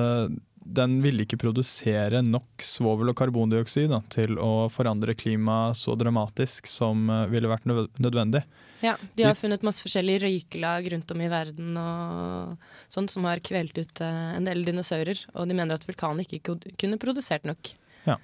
den 0.64 0.98
ville 1.02 1.24
ikke 1.24 1.40
produsere 1.40 2.22
nok 2.24 2.64
svovel 2.64 3.12
og 3.12 3.16
karbondioksid 3.18 3.90
da, 3.92 4.00
til 4.12 4.38
å 4.40 4.68
forandre 4.72 5.14
klimaet 5.18 5.78
så 5.78 5.96
dramatisk 5.98 6.68
som 6.70 7.08
uh, 7.10 7.24
ville 7.30 7.50
vært 7.50 7.66
nødvendig. 7.68 8.44
Ja, 8.82 8.96
De 9.14 9.26
har 9.26 9.38
funnet 9.38 9.62
masse 9.62 9.84
forskjellige 9.84 10.24
røykelag 10.24 10.88
rundt 10.92 11.10
om 11.14 11.22
i 11.22 11.30
verden 11.30 11.76
og 11.78 12.70
sånt 12.90 13.12
som 13.14 13.26
har 13.28 13.42
kvelt 13.44 13.78
ut 13.78 14.02
uh, 14.02 14.32
en 14.36 14.48
del 14.48 14.64
dinosaurer. 14.66 15.20
Og 15.36 15.50
de 15.50 15.58
mener 15.58 15.78
at 15.78 15.86
vulkanen 15.86 16.24
ikke 16.24 16.58
kunne 16.80 17.00
produsert 17.02 17.46
nok. 17.48 17.74
Ja, 18.08 18.18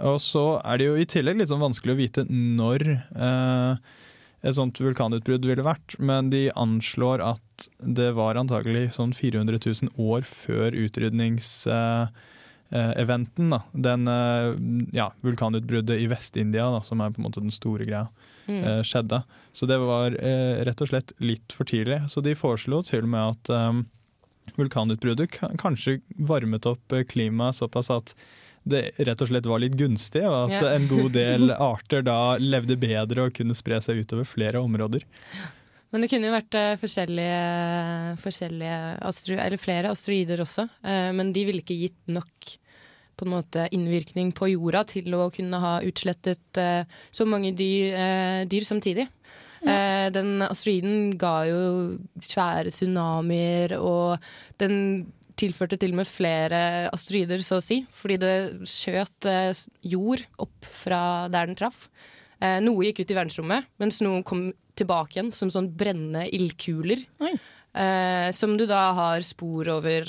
Og 0.00 0.20
så 0.24 0.44
er 0.64 0.80
det 0.80 0.86
jo 0.88 0.94
i 0.96 1.08
tillegg 1.08 1.40
litt 1.40 1.50
sånn 1.52 1.60
vanskelig 1.60 1.96
å 1.96 2.00
vite 2.00 2.24
når 2.30 2.86
uh, 3.12 3.76
et 4.40 4.56
sånt 4.56 4.78
vulkanutbrudd 4.80 5.44
ville 5.44 5.60
vært, 5.64 5.98
men 6.00 6.30
de 6.32 6.48
anslår 6.56 7.20
at 7.24 7.66
det 7.84 8.12
var 8.16 8.36
antagelig 8.40 8.92
sånn 8.96 9.12
400 9.16 9.58
000 9.60 9.90
år 10.00 10.22
før 10.24 10.72
utrydningseventen. 10.80 13.52
Uh, 13.52 13.60
Den 13.72 14.08
uh, 14.08 14.56
ja, 14.96 15.12
vulkanutbruddet 15.26 16.00
i 16.00 16.08
Vest-India, 16.08 16.82
som 16.86 17.00
er 17.04 17.10
på 17.12 17.20
en 17.20 17.26
måte 17.28 17.44
den 17.44 17.52
store 17.52 17.84
greia, 17.84 18.08
mm. 18.48 18.64
uh, 18.64 18.80
skjedde. 18.86 19.22
Så 19.52 19.66
det 19.68 19.78
var 19.82 20.16
rett 20.64 20.80
og 20.80 20.88
slett 20.88 21.12
litt 21.20 21.52
for 21.52 21.64
tidlig. 21.68 22.08
Så 22.08 22.20
de 22.24 22.34
foreslo 22.38 22.82
til 22.86 23.04
og 23.04 23.10
med 23.12 23.24
at 23.34 23.44
vulkanutbruddet 24.56 25.36
kanskje 25.60 26.00
varmet 26.16 26.66
opp 26.66 26.92
klimaet 27.12 27.54
såpass 27.60 27.90
at 27.92 28.14
det 28.68 28.82
rett 28.98 29.22
og 29.24 29.30
slett 29.30 29.48
var 29.48 29.62
litt 29.62 29.76
gunstig, 29.78 30.22
og 30.26 30.50
at 30.50 30.56
ja. 30.58 30.74
en 30.76 30.88
god 30.90 31.14
del 31.20 31.54
arter 31.54 32.04
da 32.06 32.20
levde 32.40 32.76
bedre 32.80 33.28
og 33.28 33.36
kunne 33.36 33.56
spre 33.56 33.80
seg 33.84 34.02
utover 34.04 34.28
flere 34.28 34.60
områder. 34.60 35.06
Men 35.90 36.04
det 36.04 36.10
kunne 36.12 36.28
jo 36.28 36.36
vært 36.36 36.56
uh, 36.58 36.78
forskjellige, 36.78 38.16
forskjellige 38.22 38.80
astro 39.10 39.38
eller 39.42 39.60
flere 39.60 39.90
asteroider 39.90 40.42
også, 40.44 40.66
uh, 40.86 41.10
men 41.16 41.32
de 41.34 41.46
ville 41.48 41.64
ikke 41.64 41.78
gitt 41.80 42.12
nok 42.12 42.52
på 43.20 43.26
en 43.26 43.34
måte 43.34 43.66
innvirkning 43.74 44.30
på 44.32 44.52
jorda 44.52 44.84
til 44.88 45.12
å 45.18 45.26
kunne 45.34 45.58
ha 45.60 45.72
utslettet 45.84 46.60
uh, 46.62 46.84
så 47.12 47.26
mange 47.28 47.52
dyr, 47.58 48.46
dyr 48.50 48.66
samtidig. 48.66 49.10
Ja. 49.60 50.08
den 50.08 50.40
asteroiden 50.40 51.18
ga 51.20 51.42
jo 51.44 51.58
svære 52.24 52.70
tsunamier, 52.72 53.74
og 53.76 54.22
den 54.56 54.78
tilførte 55.40 55.78
til 55.80 55.94
og 55.94 56.02
med 56.02 56.08
flere 56.08 56.62
asteroider, 56.94 57.42
så 57.44 57.58
å 57.58 57.64
si. 57.64 57.82
Fordi 57.96 58.18
det 58.20 58.34
skjøt 58.68 59.28
eh, 59.30 59.64
jord 59.92 60.24
opp 60.42 60.70
fra 60.82 61.02
der 61.32 61.50
den 61.50 61.58
traff. 61.58 61.86
Eh, 62.40 62.58
noe 62.64 62.88
gikk 62.88 63.02
ut 63.02 63.12
i 63.12 63.18
verdensrommet, 63.18 63.70
mens 63.82 64.00
noen 64.04 64.24
kom 64.26 64.50
tilbake 64.78 65.18
igjen 65.18 65.34
som 65.36 65.52
sånn 65.52 65.72
brennende 65.76 66.26
ildkuler. 66.32 67.04
Eh, 67.20 68.28
som 68.36 68.56
du 68.58 68.66
da 68.68 68.90
har 68.96 69.26
spor 69.26 69.68
over 69.78 70.08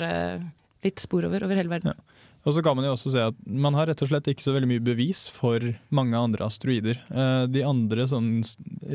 Litt 0.82 0.98
spor 0.98 1.22
over 1.28 1.44
over 1.46 1.54
hele 1.54 1.70
verden. 1.70 1.92
Ja. 1.92 2.12
Og 2.42 2.56
så 2.56 2.62
kan 2.64 2.74
Man 2.74 2.88
jo 2.88 2.94
også 2.96 3.12
se 3.14 3.22
at 3.22 3.36
man 3.46 3.76
har 3.78 3.86
rett 3.86 4.00
og 4.02 4.08
slett 4.10 4.26
ikke 4.32 4.42
så 4.42 4.54
veldig 4.56 4.70
mye 4.72 4.82
bevis 4.82 5.28
for 5.30 5.62
mange 5.94 6.18
andre 6.18 6.48
asteroider. 6.48 6.98
Eh, 7.06 7.44
de 7.54 7.62
andre 7.66 8.06
sånn 8.10 8.32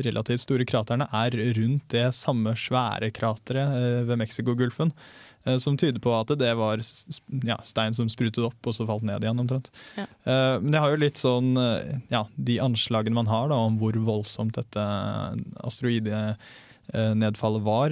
relativt 0.04 0.44
store 0.44 0.66
kraterne 0.68 1.08
er 1.16 1.36
rundt 1.56 1.88
det 1.94 2.10
samme 2.16 2.52
svære 2.60 3.08
krateret 3.16 4.04
ved 4.08 4.20
Mexicogolfen. 4.20 4.92
Eh, 5.48 5.56
som 5.58 5.76
tyder 5.76 6.00
på 6.02 6.12
at 6.14 6.28
det 6.38 6.54
var 6.58 6.80
ja, 7.46 7.58
stein 7.64 7.94
som 7.96 8.08
sprutet 8.12 8.44
opp 8.44 8.66
og 8.68 8.74
så 8.76 8.86
falt 8.88 9.04
ned 9.06 9.24
igjen. 9.24 9.40
omtrent. 9.40 9.70
Ja. 9.96 10.06
Uh, 10.28 10.56
men 10.62 10.72
det 10.74 10.80
har 10.82 10.90
jo 10.92 11.04
litt 11.04 11.18
sånn 11.20 11.56
uh, 11.56 11.80
ja, 12.12 12.22
De 12.36 12.60
anslagene 12.62 13.16
man 13.16 13.30
har 13.30 13.46
da, 13.52 13.56
om 13.68 13.78
hvor 13.80 13.94
voldsomt 14.04 14.54
dette 14.58 14.82
asteroidenedfallet 15.64 17.62
var. 17.66 17.88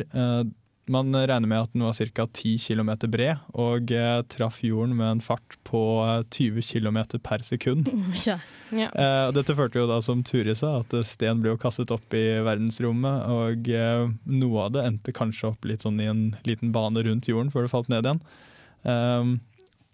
Man 0.92 1.10
regner 1.10 1.50
med 1.50 1.64
at 1.64 1.72
den 1.74 1.82
var 1.82 1.96
ca. 1.98 2.26
10 2.26 2.58
km 2.62 2.90
bred 3.10 3.40
og 3.58 3.90
eh, 3.90 4.20
traff 4.30 4.60
jorden 4.62 4.94
med 4.98 5.16
en 5.16 5.22
fart 5.24 5.56
på 5.66 5.80
20 6.30 6.62
km 6.62 7.00
per 7.22 7.42
sekund. 7.46 7.90
Ja. 8.26 8.38
Ja. 8.74 8.88
Eh, 8.90 9.28
dette 9.34 9.54
førte 9.54 9.78
jo 9.78 9.86
da, 9.86 10.00
som 10.02 10.24
Turi 10.26 10.54
sa, 10.58 10.80
at 10.82 10.94
sten 11.06 11.42
ble 11.42 11.52
jo 11.52 11.58
kastet 11.62 11.92
opp 11.94 12.14
i 12.14 12.24
verdensrommet. 12.46 13.26
Og 13.30 13.68
eh, 13.70 14.06
noe 14.30 14.64
av 14.64 14.72
det 14.74 14.86
endte 14.86 15.14
kanskje 15.14 15.52
opp 15.52 15.66
litt 15.66 15.86
sånn 15.86 16.00
i 16.02 16.08
en 16.10 16.24
liten 16.46 16.72
bane 16.74 17.02
rundt 17.06 17.30
jorden 17.30 17.52
før 17.54 17.66
det 17.66 17.74
falt 17.74 17.90
ned 17.92 18.06
igjen. 18.06 18.22
Um, 18.86 19.36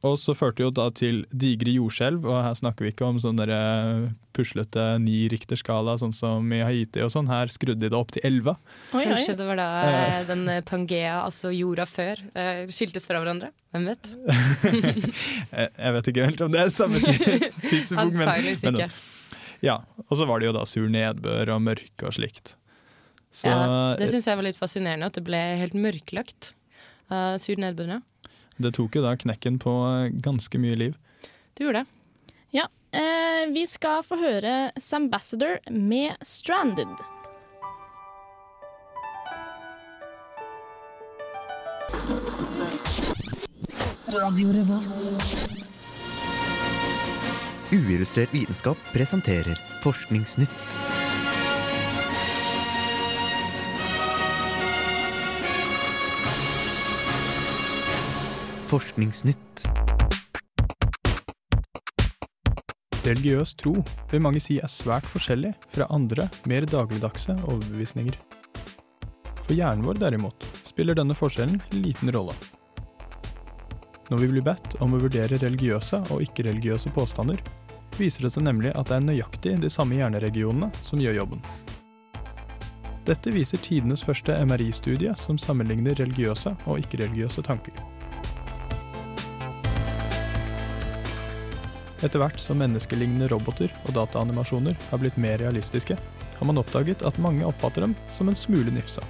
og 0.03 0.17
så 0.19 0.35
førte 0.35 0.65
jo 0.65 0.73
da 0.75 0.89
til 0.91 1.21
digre 1.31 1.77
jordskjelv, 1.77 2.25
og 2.27 2.41
her 2.43 2.57
snakker 2.59 2.87
vi 2.87 2.91
ikke 2.91 3.07
om 3.07 3.21
sånn 3.23 3.39
puslete 4.35 4.83
ni 4.99 5.29
Richter-skala, 5.31 5.95
sånn 6.01 6.15
som 6.17 6.49
i 6.51 6.59
Haiti 6.65 7.05
og 7.05 7.13
sånn. 7.15 7.29
Her 7.31 7.53
skrudde 7.53 7.85
de 7.85 7.91
det 7.93 7.99
opp 7.99 8.11
til 8.15 8.25
elleve. 8.27 8.57
Kanskje 8.91 9.37
det 9.39 9.47
var 9.47 9.61
da 9.61 9.69
eh, 9.87 10.19
den 10.27 10.43
eh, 10.51 10.63
Pangea, 10.67 11.21
altså 11.23 11.53
jorda 11.55 11.87
før, 11.87 12.23
eh, 12.35 12.65
skiltes 12.73 13.07
fra 13.07 13.21
hverandre? 13.23 13.53
Hvem 13.71 13.87
vet? 13.93 14.11
jeg 15.85 15.97
vet 15.99 16.11
ikke 16.13 16.27
helt 16.27 16.45
om 16.49 16.53
det 16.55 16.65
er 16.65 16.75
samme 16.75 16.99
tidspunkt, 17.71 18.19
men, 18.19 18.51
men 18.67 18.83
Ja, 19.63 19.79
og 20.09 20.17
så 20.19 20.27
var 20.27 20.43
det 20.43 20.51
jo 20.51 20.57
da 20.57 20.67
sur 20.67 20.91
nedbør 20.91 21.55
og 21.55 21.63
mørke 21.69 22.11
og 22.11 22.17
slikt. 22.19 22.57
Så, 23.31 23.47
ja, 23.49 23.95
det 23.97 24.11
syns 24.11 24.27
jeg 24.29 24.37
var 24.37 24.51
litt 24.51 24.59
fascinerende, 24.59 25.09
at 25.09 25.17
det 25.17 25.23
ble 25.25 25.39
helt 25.63 25.79
mørklagt 25.79 26.57
av 27.13 27.37
uh, 27.37 27.41
sur 27.41 27.61
nedbør. 27.61 28.01
Ja. 28.01 28.03
Det 28.57 28.75
tok 28.77 28.99
jo 28.99 29.03
da 29.05 29.15
knekken 29.17 29.59
på 29.63 29.73
ganske 30.25 30.61
mye 30.61 30.77
liv. 30.77 30.99
Det 31.55 31.65
gjorde 31.65 31.83
det. 31.83 31.87
Ja. 32.53 32.69
Eh, 32.93 33.49
vi 33.53 33.65
skal 33.67 34.05
få 34.05 34.19
høre 34.21 34.73
Sambassador 34.77 35.59
med 35.71 36.13
'Stranded'. 36.21 37.01
Uillustrert 47.73 48.35
vitenskap 48.35 48.77
presenterer 48.93 49.57
Forskningsnytt. 49.83 51.02
Forskningsnytt. 58.73 59.67
Religiøs 63.05 63.51
tro 63.61 63.75
vil 64.09 64.23
mange 64.25 64.41
si 64.41 64.57
er 64.65 64.73
svært 64.73 65.05
forskjellig 65.13 65.51
fra 65.75 65.91
andre, 65.93 66.25
mer 66.49 66.65
dagligdagse 66.65 67.35
overbevisninger. 67.43 68.17
For 69.43 69.53
hjernen 69.53 69.85
vår 69.85 70.01
derimot 70.01 70.49
spiller 70.65 70.97
denne 70.97 71.13
forskjellen 71.19 71.61
liten 71.83 72.15
rolle. 72.17 72.33
Når 74.09 74.25
vi 74.25 74.33
blir 74.33 74.49
bedt 74.49 74.81
om 74.81 74.97
å 74.97 75.05
vurdere 75.05 75.43
religiøse 75.45 76.01
og 76.09 76.25
ikke-religiøse 76.25 76.97
påstander, 76.97 77.45
viser 78.01 78.25
det 78.25 78.33
seg 78.39 78.49
nemlig 78.49 78.73
at 78.73 78.89
det 78.89 79.03
er 79.03 79.09
nøyaktig 79.11 79.59
de 79.61 79.75
samme 79.77 80.01
hjerneregionene 80.01 80.73
som 80.89 81.03
gjør 81.03 81.21
jobben. 81.21 81.45
Dette 83.05 83.37
viser 83.37 83.61
tidenes 83.61 84.01
første 84.07 84.41
MRI-studie 84.47 85.13
som 85.21 85.37
sammenligner 85.37 86.01
religiøse 86.01 86.57
og 86.65 86.87
ikke-religiøse 86.87 87.45
tanker. 87.45 87.92
Etter 92.03 92.19
hvert 92.19 92.41
som 92.43 92.59
menneskelignende 92.59 93.29
roboter 93.31 93.71
og 93.87 93.95
dataanimasjoner 93.95 94.79
har 94.91 95.01
blitt 95.03 95.19
mer 95.23 95.39
realistiske, 95.39 95.97
har 96.39 96.49
man 96.49 96.59
oppdaget 96.59 97.05
at 97.07 97.21
mange 97.23 97.47
oppfatter 97.47 97.87
dem 97.87 97.95
som 98.15 98.29
en 98.29 98.39
smule 98.39 98.75
nifsa. 98.75 99.05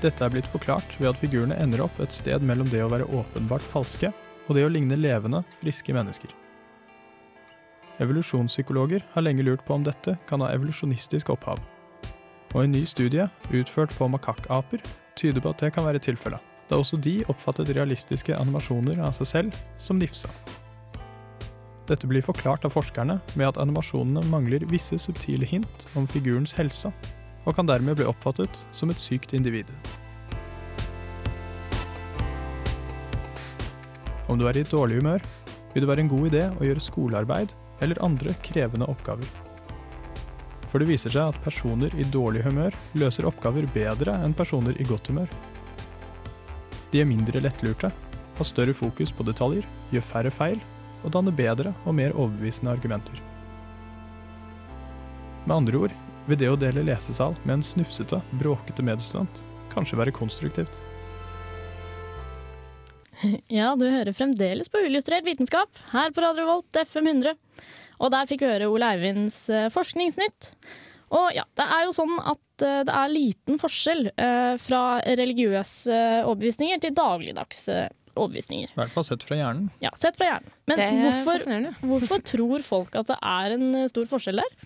Dette 0.00 0.24
er 0.24 0.32
blitt 0.32 0.48
forklart 0.48 0.96
ved 1.00 1.10
at 1.10 1.20
figurene 1.20 1.56
ender 1.60 1.84
opp 1.84 2.00
et 2.00 2.12
sted 2.12 2.44
mellom 2.44 2.68
det 2.72 2.80
å 2.84 2.88
være 2.92 3.08
åpenbart 3.08 3.64
falske 3.64 4.10
og 4.46 4.56
det 4.56 4.64
å 4.64 4.72
ligne 4.72 4.96
levende, 5.00 5.42
friske 5.60 5.94
mennesker. 5.96 6.32
Evolusjonspsykologer 8.02 9.04
har 9.12 9.24
lenge 9.24 9.44
lurt 9.46 9.62
på 9.64 9.76
om 9.76 9.84
dette 9.86 10.16
kan 10.28 10.42
ha 10.42 10.50
evolusjonistisk 10.52 11.30
opphav. 11.36 11.60
Og 12.54 12.64
en 12.64 12.74
ny 12.74 12.82
studie, 12.88 13.28
utført 13.52 13.94
på 13.96 14.08
makakkaper, 14.10 14.82
tyder 15.18 15.44
på 15.44 15.52
at 15.54 15.62
det 15.62 15.72
kan 15.76 15.86
være 15.86 16.02
tilfellet, 16.02 16.42
da 16.68 16.80
også 16.80 16.98
de 17.00 17.20
oppfattet 17.30 17.72
realistiske 17.76 18.36
animasjoner 18.36 19.00
av 19.04 19.16
seg 19.20 19.30
selv 19.30 19.64
som 19.82 20.00
nifsa. 20.00 20.32
Dette 21.84 22.08
blir 22.08 22.24
forklart 22.24 22.64
av 22.64 22.72
forskerne 22.72 23.18
med 23.36 23.50
at 23.50 23.58
animasjonene 23.60 24.24
mangler 24.32 24.64
visse 24.70 24.96
subtile 25.02 25.44
hint 25.44 25.84
om 25.98 26.06
figurens 26.08 26.54
helse, 26.56 26.88
og 27.44 27.58
kan 27.58 27.68
dermed 27.68 27.98
bli 27.98 28.06
oppfattet 28.08 28.56
som 28.72 28.88
et 28.88 29.00
sykt 29.00 29.36
individ. 29.36 29.68
Om 34.32 34.40
du 34.40 34.46
er 34.48 34.56
i 34.56 34.64
dårlig 34.64 35.02
humør, 35.02 35.20
vil 35.74 35.84
det 35.84 35.90
være 35.90 36.06
en 36.06 36.12
god 36.14 36.30
idé 36.30 36.44
å 36.56 36.64
gjøre 36.64 36.80
skolearbeid 36.80 37.52
eller 37.84 38.00
andre 38.06 38.32
krevende 38.46 38.88
oppgaver. 38.88 39.28
For 40.72 40.80
det 40.80 40.88
viser 40.88 41.12
seg 41.12 41.34
at 41.34 41.42
personer 41.44 41.92
i 42.00 42.06
dårlig 42.08 42.46
humør 42.46 42.74
løser 42.96 43.28
oppgaver 43.28 43.68
bedre 43.74 44.16
enn 44.24 44.32
personer 44.34 44.78
i 44.80 44.86
godt 44.88 45.12
humør. 45.12 45.28
De 46.94 47.02
er 47.02 47.10
mindre 47.10 47.42
lettlurte, 47.44 47.92
har 48.34 48.48
større 48.48 48.72
fokus 48.74 49.12
på 49.14 49.26
detaljer, 49.28 49.66
gjør 49.92 50.08
færre 50.08 50.32
feil 50.32 50.62
og 51.04 51.12
danne 51.14 51.34
bedre 51.34 51.74
og 51.84 51.94
mer 51.96 52.16
overbevisende 52.16 52.72
argumenter. 52.72 53.20
Med 55.44 55.56
andre 55.56 55.86
ord 55.86 55.96
vil 56.24 56.40
det 56.40 56.48
å 56.48 56.56
dele 56.58 56.86
lesesal 56.88 57.36
med 57.44 57.58
en 57.58 57.66
snufsete, 57.66 58.22
bråkete 58.40 58.84
medstudent 58.84 59.44
kanskje 59.74 60.00
være 60.00 60.14
konstruktivt. 60.16 60.82
Ja, 63.48 63.74
du 63.78 63.86
hører 63.86 64.12
fremdeles 64.16 64.68
på 64.68 64.80
Uillustrert 64.82 65.24
vitenskap 65.24 65.78
her 65.92 66.10
på 66.12 66.24
Radio 66.24 66.48
Volt 66.48 66.80
FM 66.80 67.06
100. 67.12 67.36
Og 68.02 68.10
der 68.10 68.26
fikk 68.28 68.42
vi 68.42 68.50
høre 68.50 68.66
Ole 68.72 68.88
Eivinds 68.96 69.36
eh, 69.54 69.68
forskningsnytt. 69.72 70.50
Og 71.14 71.28
ja, 71.36 71.44
det 71.56 71.66
er 71.76 71.84
jo 71.86 71.94
sånn 71.94 72.16
at 72.18 72.64
eh, 72.66 72.80
det 72.88 72.96
er 72.98 73.12
liten 73.12 73.60
forskjell 73.62 74.08
eh, 74.10 74.54
fra 74.60 74.82
religiøse 75.06 76.00
overbevisninger 76.24 76.82
til 76.82 76.96
dagligdags 76.98 77.68
overbevisninger. 78.14 78.72
I 78.74 78.80
hvert 78.80 78.94
fall 78.94 79.06
sett 79.06 79.26
fra 79.26 79.38
hjernen. 79.38 79.68
Ja, 79.82 79.90
sett 79.98 80.18
fra 80.20 80.30
hjernen. 80.30 80.54
Men 80.70 80.82
hvorfor, 81.02 81.44
hvorfor 81.90 82.24
tror 82.26 82.64
folk 82.66 82.96
at 83.00 83.10
det 83.12 83.18
er 83.20 83.56
en 83.58 83.68
stor 83.90 84.08
forskjell 84.10 84.42
der? 84.42 84.56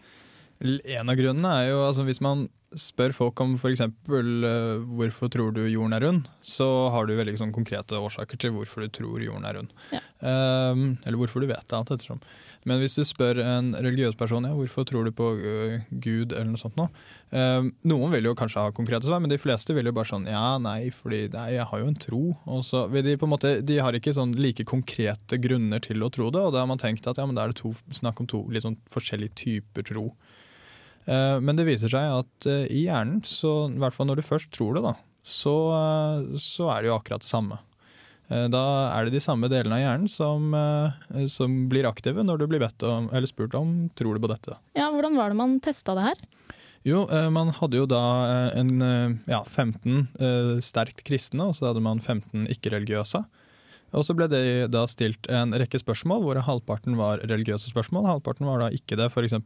En 0.99 1.11
av 1.13 1.19
grunnene 1.19 1.51
er 1.61 1.69
jo 1.71 1.83
altså 1.87 2.05
hvis 2.09 2.23
man 2.25 2.49
spør 2.77 3.15
folk 3.17 3.41
om 3.41 3.55
f.eks. 3.57 3.81
Uh, 4.09 4.85
hvorfor 4.99 5.31
tror 5.33 5.55
du 5.57 5.63
jorden 5.65 5.97
er 5.97 6.05
rund, 6.05 6.29
så 6.45 6.67
har 6.93 7.09
du 7.09 7.15
veldig 7.17 7.39
sånn, 7.41 7.55
konkrete 7.55 7.97
årsaker 7.97 8.41
til 8.41 8.53
hvorfor 8.57 8.85
du 8.85 8.93
tror 8.93 9.25
jorden 9.25 9.47
er 9.49 9.57
rund. 9.59 9.73
Ja. 9.95 10.03
Um, 10.19 10.99
eller 11.07 11.21
hvorfor 11.21 11.41
du 11.41 11.49
vet 11.49 11.65
det, 11.65 11.79
alt 11.79 11.93
ettersom. 11.95 12.21
Men 12.69 12.83
hvis 12.83 12.99
du 12.99 13.05
spør 13.07 13.39
en 13.41 13.71
religiøs 13.79 14.17
person 14.19 14.45
ja, 14.45 14.51
hvorfor 14.57 14.85
tror 14.89 15.07
du 15.07 15.13
på 15.17 15.31
uh, 15.39 15.79
Gud, 15.89 16.35
eller 16.35 16.51
noe 16.51 16.61
sånt 16.61 16.77
noe. 16.81 16.91
Um, 17.31 17.71
noen 17.89 18.13
vil 18.13 18.29
jo 18.29 18.37
kanskje 18.37 18.65
ha 18.67 18.75
konkrete 18.75 19.09
svar, 19.09 19.23
men 19.25 19.33
de 19.33 19.41
fleste 19.41 19.77
vil 19.77 19.89
jo 19.89 19.95
bare 19.97 20.11
sånn 20.11 20.29
ja, 20.29 20.59
nei, 20.61 20.91
fordi 20.95 21.27
nei, 21.33 21.47
jeg 21.57 21.69
har 21.71 21.85
jo 21.85 21.93
en 21.93 22.01
tro. 22.03 22.23
Og 22.51 22.65
så 22.67 22.85
de 22.93 23.17
på 23.17 23.29
en 23.29 23.33
måte, 23.33 23.55
de 23.65 23.79
har 23.81 23.97
ikke 23.97 24.17
sånn 24.17 24.37
like 24.37 24.67
konkrete 24.69 25.41
grunner 25.41 25.81
til 25.85 26.05
å 26.05 26.13
tro 26.13 26.29
det, 26.35 26.43
og 26.43 26.53
da 26.57 26.65
har 26.65 26.71
man 26.71 26.83
tenkt 26.83 27.09
at 27.09 27.21
ja, 27.21 27.29
men 27.29 27.39
da 27.39 27.47
er 27.47 27.55
det 27.55 27.63
to, 27.63 27.73
snakk 27.97 28.21
om 28.21 28.29
to 28.29 28.45
litt 28.53 28.67
sånn 28.67 28.77
forskjellige 28.93 29.39
typer 29.47 29.89
tro. 29.89 30.11
Eh, 31.09 31.39
men 31.41 31.57
det 31.57 31.67
viser 31.69 31.93
seg 31.93 32.19
at 32.21 32.49
eh, 32.49 32.67
i 32.69 32.85
hjernen, 32.85 33.23
så, 33.27 33.71
i 33.73 33.81
hvert 33.81 33.97
fall 33.97 34.11
når 34.11 34.21
du 34.21 34.27
først 34.27 34.53
tror 34.55 34.77
det, 34.77 34.85
da, 34.85 34.95
så, 35.25 35.57
eh, 35.79 36.37
så 36.43 36.69
er 36.75 36.85
det 36.85 36.93
jo 36.93 36.99
akkurat 36.99 37.25
det 37.25 37.33
samme. 37.33 37.63
Da 38.29 38.63
er 38.93 39.07
det 39.07 39.15
de 39.15 39.23
samme 39.25 39.49
delene 39.49 39.79
av 39.79 39.81
hjernen 39.81 40.11
som, 40.13 40.51
som 41.33 41.53
blir 41.73 41.87
aktive 41.89 42.21
når 42.21 42.43
du 42.43 42.45
blir 42.51 42.61
bedt 42.61 42.85
om, 42.85 43.07
eller 43.09 43.25
spurt 43.25 43.55
om 43.57 43.71
tror 43.97 44.19
du 44.19 44.21
på 44.21 44.29
dette. 44.29 44.53
Ja, 44.77 44.91
Hvordan 44.93 45.17
var 45.17 45.33
det 45.33 45.39
man 45.39 45.55
testa 45.65 45.95
det 45.97 46.05
her? 46.11 46.21
Jo, 46.85 47.07
man 47.33 47.55
hadde 47.57 47.81
jo 47.81 47.87
da 47.89 48.03
en, 48.53 48.85
ja, 49.25 49.41
15 49.49 50.61
sterkt 50.61 51.01
kristne, 51.09 51.49
og 51.49 51.57
så 51.57 51.71
hadde 51.71 51.81
man 51.89 52.05
15 52.05 52.45
ikke-religiøse. 52.53 53.23
Og 53.97 54.05
så 54.05 54.15
ble 54.17 54.29
det 54.29 54.69
da 54.73 54.85
stilt 54.91 55.29
en 55.33 55.55
rekke 55.57 55.81
spørsmål, 55.81 56.21
hvor 56.25 56.41
halvparten 56.45 56.99
var 56.99 57.23
religiøse 57.25 57.71
spørsmål. 57.71 58.09
Halvparten 58.09 58.49
var 58.49 58.61
da 58.61 58.71
ikke 58.75 58.99
det. 59.01 59.09
F.eks.: 59.09 59.37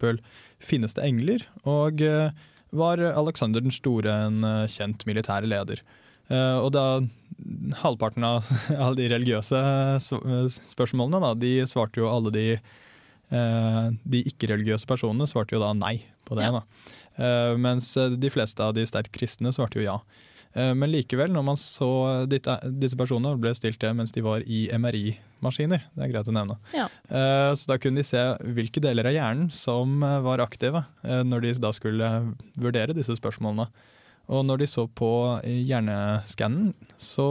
Finnes 0.58 0.96
det 0.98 1.06
engler? 1.06 1.46
Og 1.68 2.02
eh, 2.02 2.34
var 2.74 3.02
Alexander 3.12 3.62
den 3.62 3.74
store 3.74 4.10
en 4.26 4.42
eh, 4.44 4.70
kjent 4.72 5.06
militær 5.06 5.46
leder? 5.46 5.84
Eh, 6.28 6.58
og 6.58 6.72
da 6.74 6.86
halvparten 7.84 8.26
av 8.26 8.50
alle 8.82 8.96
de 8.98 9.10
religiøse 9.14 9.62
spørsmålene, 10.74 11.22
da, 11.22 11.34
de 11.38 11.54
svarte 11.70 12.02
jo 12.02 12.10
alle 12.10 12.34
de 12.34 12.46
De 13.32 14.18
ikke-religiøse 14.28 14.84
personene 14.84 15.24
svarte 15.24 15.54
jo 15.54 15.60
da 15.62 15.70
nei 15.72 16.02
på 16.28 16.36
det. 16.36 16.50
Ja. 16.50 16.58
Da. 16.58 17.54
Mens 17.56 17.86
de 17.96 18.28
fleste 18.28 18.60
av 18.60 18.74
de 18.76 18.84
sterkt 18.84 19.08
kristne 19.16 19.48
svarte 19.56 19.80
jo 19.80 19.86
ja. 19.86 19.94
Eh, 20.52 20.72
men 20.76 20.90
likevel, 20.92 21.32
når 21.32 21.44
man 21.46 21.58
så 21.60 21.88
disse 22.28 22.98
personene 22.98 23.38
ble 23.40 23.54
stilt 23.56 23.80
det 23.80 23.92
mens 23.96 24.12
de 24.12 24.24
var 24.24 24.44
i 24.44 24.66
MRI-maskiner, 24.76 25.86
det 25.94 26.04
er 26.04 26.12
greit 26.12 26.28
å 26.28 26.34
nevne, 26.36 26.58
ja. 26.76 26.88
Eh, 27.08 27.52
så 27.56 27.72
da 27.72 27.78
kunne 27.80 28.02
de 28.02 28.06
se 28.06 28.20
hvilke 28.56 28.82
deler 28.84 29.08
av 29.08 29.16
hjernen 29.16 29.48
som 29.54 30.02
eh, 30.04 30.18
var 30.24 30.44
aktive 30.44 30.84
når 31.02 31.46
de 31.46 31.54
da 31.62 31.72
skulle 31.74 32.10
vurdere 32.60 32.96
disse 32.96 33.16
spørsmålene. 33.18 33.68
Og 34.32 34.44
når 34.46 34.62
de 34.62 34.68
så 34.70 34.84
på 34.86 35.08
hjerneskannen, 35.42 36.70
så 37.00 37.26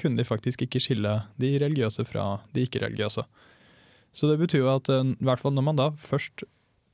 kunne 0.00 0.18
de 0.18 0.26
faktisk 0.26 0.64
ikke 0.64 0.80
skille 0.82 1.12
de 1.40 1.52
religiøse 1.62 2.04
fra 2.08 2.40
de 2.56 2.64
ikke-religiøse. 2.66 3.22
Så 4.14 4.30
det 4.30 4.40
betyr 4.40 4.64
jo 4.64 4.72
at 4.72 4.90
i 4.90 5.14
hvert 5.24 5.40
fall 5.42 5.54
når 5.54 5.66
man 5.68 5.78
da 5.78 5.86
først 5.94 6.42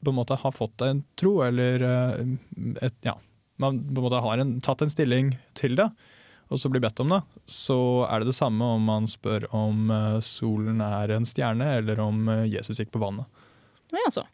på 0.05 0.13
en 0.13 0.19
måte 0.19 0.37
har 0.41 0.55
fått 0.57 0.85
en 0.85 1.01
tro, 1.21 1.39
eller 1.45 1.83
et, 2.85 3.01
ja, 3.05 3.17
man 3.61 3.79
på 3.83 4.01
en 4.01 4.07
måte 4.07 4.23
har 4.25 4.43
en, 4.43 4.57
tatt 4.65 4.83
en 4.85 4.93
stilling 4.93 5.35
til 5.59 5.77
det, 5.79 5.89
og 6.51 6.59
så 6.59 6.71
blir 6.73 6.83
bedt 6.83 7.01
om 7.05 7.13
det, 7.15 7.21
så 7.47 7.79
er 8.09 8.23
det 8.23 8.33
det 8.33 8.39
samme 8.41 8.73
om 8.77 8.89
man 8.91 9.07
spør 9.11 9.47
om 9.55 9.91
uh, 9.93 10.19
solen 10.25 10.83
er 10.83 11.15
en 11.15 11.29
stjerne, 11.29 11.69
eller 11.79 12.03
om 12.03 12.25
uh, 12.31 12.43
Jesus 12.51 12.81
gikk 12.81 12.93
på 12.97 13.03
vannet. 13.03 13.29
Ja, 13.93 14.03
altså. 14.03 14.27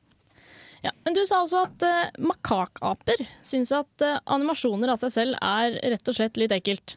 Ja, 0.84 0.92
men 1.04 1.16
du 1.16 1.22
sa 1.28 1.42
også 1.42 1.66
at 1.66 1.84
uh, 1.84 2.22
makakaper 2.24 3.24
syns 3.44 3.74
at 3.76 4.06
animasjoner 4.24 4.94
av 4.94 5.02
seg 5.02 5.12
selv 5.12 5.40
er 5.44 5.76
rett 5.96 6.12
og 6.12 6.16
slett 6.16 6.40
litt 6.40 6.54
ekkelt. 6.56 6.96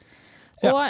Ja. 0.63 0.87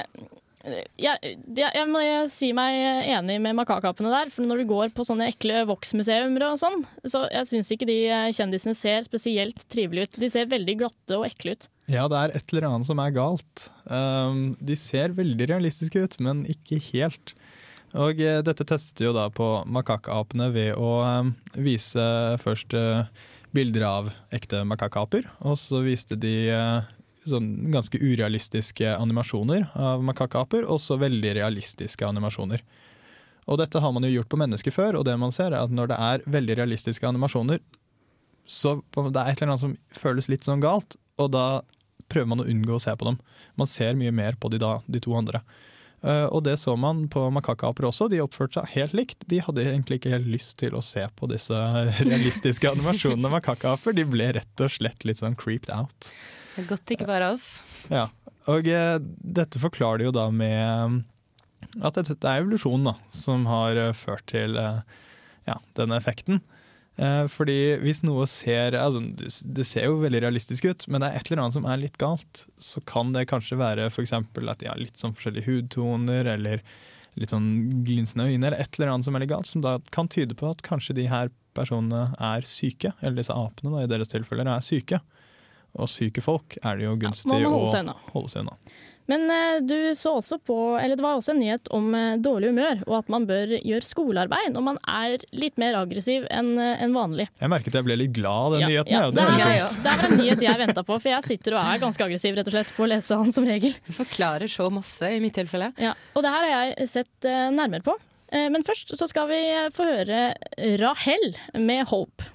Og 0.59 0.75
jeg, 0.99 1.35
jeg, 1.55 1.85
må 1.87 2.01
si 2.27 2.49
meg 2.55 2.75
enig 3.13 3.37
med 3.43 3.55
makakapene 3.55 4.11
der. 4.11 4.31
For 4.33 4.43
når 4.43 4.63
du 4.63 4.69
går 4.71 4.91
på 4.95 5.05
sånne 5.07 5.29
ekle 5.31 5.63
voksmuseumer 5.69 6.49
og 6.49 6.59
sånn, 6.59 6.83
så 7.07 7.23
jeg 7.31 7.47
syns 7.51 7.71
ikke 7.75 7.87
de 7.87 7.99
kjendisene 8.35 8.75
ser 8.75 9.05
spesielt 9.07 9.63
trivelige 9.71 10.09
ut. 10.09 10.19
De 10.25 10.31
ser 10.33 10.51
veldig 10.51 10.75
glatte 10.81 11.19
og 11.19 11.27
ekle 11.29 11.55
ut. 11.55 11.69
Ja, 11.89 12.05
det 12.11 12.19
er 12.19 12.35
et 12.37 12.53
eller 12.53 12.67
annet 12.69 12.89
som 12.89 12.99
er 13.01 13.15
galt. 13.15 13.69
Um, 13.89 14.53
de 14.61 14.75
ser 14.77 15.15
veldig 15.17 15.47
realistiske 15.49 16.03
ut, 16.03 16.19
men 16.21 16.43
ikke 16.51 16.81
helt. 16.91 17.33
Og 17.97 18.19
uh, 18.21 18.39
dette 18.45 18.67
testet 18.67 19.01
jo 19.07 19.15
da 19.15 19.29
på 19.33 19.47
makakapene 19.65 20.51
ved 20.53 20.75
å 20.77 20.99
um, 21.01 21.33
vise 21.57 22.05
først 22.43 22.75
uh, 22.77 23.07
bilder 23.55 23.87
av 23.87 24.11
ekte 24.35 24.61
makakaper, 24.67 25.25
og 25.41 25.57
så 25.57 25.81
viste 25.85 26.19
de 26.19 26.35
uh, 26.53 26.85
sånn 27.27 27.71
ganske 27.73 27.99
urealistiske 27.99 28.93
animasjoner 28.95 29.67
av 29.75 30.03
makakaper, 30.05 30.67
og 30.67 30.79
så 30.83 30.99
veldig 31.01 31.35
realistiske 31.39 32.07
animasjoner. 32.07 32.63
Og 33.49 33.57
dette 33.61 33.81
har 33.81 33.93
man 33.95 34.05
jo 34.05 34.13
gjort 34.13 34.29
på 34.31 34.39
mennesker 34.39 34.73
før, 34.73 34.99
og 34.99 35.07
det 35.07 35.17
man 35.19 35.33
ser 35.35 35.53
er 35.53 35.63
at 35.63 35.73
når 35.73 35.91
det 35.91 35.99
er 36.05 36.25
veldig 36.29 36.59
realistiske 36.61 37.07
animasjoner, 37.09 37.61
så 38.49 38.79
det 38.95 39.19
er 39.21 39.29
et 39.29 39.41
eller 39.41 39.51
annet 39.51 39.65
som 39.65 39.75
føles 39.93 40.29
litt 40.29 40.47
sånn 40.47 40.63
galt, 40.63 40.97
og 41.21 41.33
da 41.35 41.47
prøver 42.09 42.31
man 42.31 42.41
å 42.43 42.47
unngå 42.49 42.77
å 42.77 42.81
se 42.81 42.93
på 42.97 43.05
dem. 43.05 43.19
Man 43.59 43.69
ser 43.69 43.97
mye 43.97 44.13
mer 44.15 44.37
på 44.39 44.49
de 44.53 44.61
da, 44.61 44.79
de 44.89 45.01
to 45.03 45.13
andre. 45.17 45.43
Uh, 45.99 46.31
og 46.31 46.45
det 46.45 46.55
så 46.61 46.77
man 46.79 47.03
på 47.11 47.25
makakaper 47.35 47.89
også. 47.89 48.07
De 48.11 48.21
oppførte 48.23 48.61
seg 48.61 48.71
helt 48.77 48.95
likt. 48.95 49.25
De 49.29 49.41
hadde 49.43 49.65
egentlig 49.65 49.99
ikke 49.99 50.13
helt 50.13 50.29
lyst 50.31 50.55
til 50.61 50.77
å 50.77 50.83
se 50.85 51.03
på 51.19 51.27
disse 51.29 51.59
realistiske 52.09 52.71
animasjonene 52.71 53.27
av 53.27 53.35
makakaper. 53.35 53.97
De 53.97 54.07
ble 54.07 54.31
rett 54.39 54.63
og 54.63 54.71
slett 54.73 55.05
litt 55.07 55.21
sånn 55.21 55.37
creeped 55.39 55.73
out. 55.75 56.13
Godt 56.67 56.95
ikke 56.95 57.07
bare 57.09 57.31
oss. 57.33 57.61
Ja. 57.91 58.07
Og 58.49 58.67
eh, 58.67 58.97
dette 58.99 59.61
forklarer 59.61 60.01
de 60.01 60.09
jo 60.09 60.15
da 60.15 60.27
med 60.33 60.59
eh, 60.59 60.99
at 61.85 61.99
dette 61.99 62.17
er 62.25 62.41
evolusjon 62.41 62.87
da, 62.87 62.95
som 63.13 63.45
har 63.49 63.77
eh, 63.77 63.95
ført 63.97 64.25
til 64.31 64.57
eh, 64.59 64.81
ja, 65.47 65.59
denne 65.77 65.99
effekten. 65.99 66.41
Eh, 66.99 67.25
fordi 67.31 67.77
hvis 67.83 68.01
noe 68.03 68.25
ser 68.27 68.75
altså, 68.75 68.99
Det 69.45 69.63
ser 69.67 69.85
jo 69.87 70.01
veldig 70.01 70.23
realistisk 70.25 70.67
ut, 70.67 70.87
men 70.91 71.03
det 71.03 71.09
er 71.09 71.19
et 71.19 71.29
eller 71.29 71.45
annet 71.45 71.55
som 71.55 71.67
er 71.69 71.81
litt 71.81 71.99
galt, 72.01 72.45
så 72.59 72.83
kan 72.89 73.13
det 73.15 73.27
kanskje 73.31 73.59
være 73.59 73.87
f.eks. 73.91 74.15
at 74.17 74.63
de 74.63 74.71
har 74.71 74.81
litt 74.81 74.99
sånn 74.99 75.15
forskjellige 75.15 75.47
hudtoner, 75.47 76.27
eller 76.35 76.63
litt 77.19 77.33
sånn 77.33 77.83
glinsende 77.87 78.27
øyne, 78.29 78.49
eller 78.49 78.59
et 78.59 78.75
eller 78.79 78.93
annet 78.93 79.07
som 79.07 79.15
er 79.15 79.23
litt 79.23 79.31
galt, 79.31 79.49
som 79.49 79.63
da 79.63 79.77
kan 79.95 80.11
tyde 80.11 80.35
på 80.39 80.49
at 80.51 80.63
kanskje 80.65 80.97
de 80.97 81.07
her 81.11 81.31
personene 81.57 82.09
er 82.23 82.45
syke, 82.47 82.93
eller 83.01 83.21
disse 83.21 83.35
apene 83.35 83.73
da, 83.73 83.83
i 83.83 83.91
deres 83.91 84.11
tilfeller 84.11 84.47
er 84.47 84.63
syke. 84.63 85.01
Og 85.77 85.89
syke 85.91 86.21
folk 86.25 86.57
er 86.65 86.79
det 86.79 86.87
jo 86.87 86.95
gunstig 86.99 87.29
ja, 87.41 87.49
må 87.49 87.65
holde 87.65 87.93
å 87.93 88.13
holde 88.15 88.31
seg 88.33 88.45
unna. 88.45 88.55
Men 89.09 89.23
eh, 89.33 89.55
du 89.65 89.95
så 89.97 90.11
også 90.19 90.37
på, 90.45 90.55
eller 90.77 90.93
det 90.99 91.01
var 91.01 91.15
også 91.17 91.31
en 91.33 91.39
nyhet 91.41 91.69
om 91.73 91.87
eh, 91.97 92.17
dårlig 92.21 92.51
humør, 92.51 92.83
og 92.85 92.95
at 92.99 93.07
man 93.09 93.23
bør 93.25 93.55
gjøre 93.57 93.87
skolearbeid 93.87 94.51
når 94.53 94.65
man 94.67 94.77
er 94.85 95.23
litt 95.33 95.57
mer 95.61 95.79
aggressiv 95.79 96.27
enn 96.29 96.51
en 96.61 96.93
vanlig. 96.93 97.25
Jeg 97.41 97.49
merket 97.49 97.73
jeg 97.79 97.87
ble 97.87 97.97
litt 97.97 98.13
glad 98.13 98.51
av 98.51 98.53
den 98.57 98.61
Ja, 98.61 98.69
nyheten. 98.69 98.93
ja, 98.93 98.99
Ja, 98.99 99.09
det, 99.09 99.15
det 99.15 99.47
er 99.47 99.65
det 99.81 99.95
er 99.95 100.05
en 100.11 100.17
nyhet 100.21 100.45
jeg 100.45 100.61
venta 100.61 100.83
på, 100.85 100.99
for 101.01 101.09
jeg 101.09 101.25
sitter 101.25 101.57
og 101.57 101.71
er 101.73 101.81
ganske 101.81 102.05
aggressiv 102.05 102.37
rett 102.37 102.51
og 102.51 102.53
slett 102.53 102.75
på 102.77 102.85
å 102.85 102.91
lese 102.93 103.17
han 103.23 103.33
som 103.33 103.49
regel. 103.49 103.73
Du 103.87 103.93
forklarer 103.97 104.45
så 104.59 104.69
masse 104.73 105.09
i 105.09 105.17
mitt 105.25 105.33
tilfelle. 105.41 105.71
Ja, 105.81 105.95
og 106.13 106.25
det 106.25 106.35
her 106.35 106.45
har 106.45 106.69
jeg 106.69 106.93
sett 106.93 107.29
eh, 107.29 107.47
nærmere 107.57 107.81
på. 107.89 107.97
Eh, 108.29 108.45
men 108.53 108.61
først 108.67 108.93
så 108.93 109.09
skal 109.09 109.25
vi 109.33 109.41
få 109.73 109.89
høre 109.89 110.21
Rahel 110.85 111.31
med 111.57 111.87
'Hope'. 111.89 112.29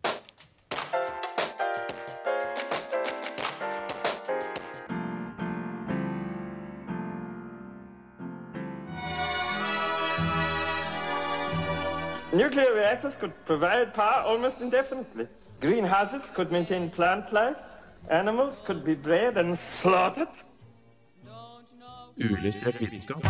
Nuclear 12.35 12.75
reactors 12.75 13.14
could 13.14 13.33
provide 13.47 13.94
power 13.94 14.25
almost 14.27 14.61
indefinitely. 14.61 15.29
Greenhouses 15.61 16.33
could 16.35 16.51
maintain 16.51 16.90
plant 16.90 17.33
life. 17.33 17.57
Animals 18.11 18.61
could 18.66 18.85
be 18.85 18.97
bred 18.97 19.37
and 19.37 19.57
slaughtered. 19.57 20.35
Uillustrert 22.18 22.81
vitenskap. 22.83 23.23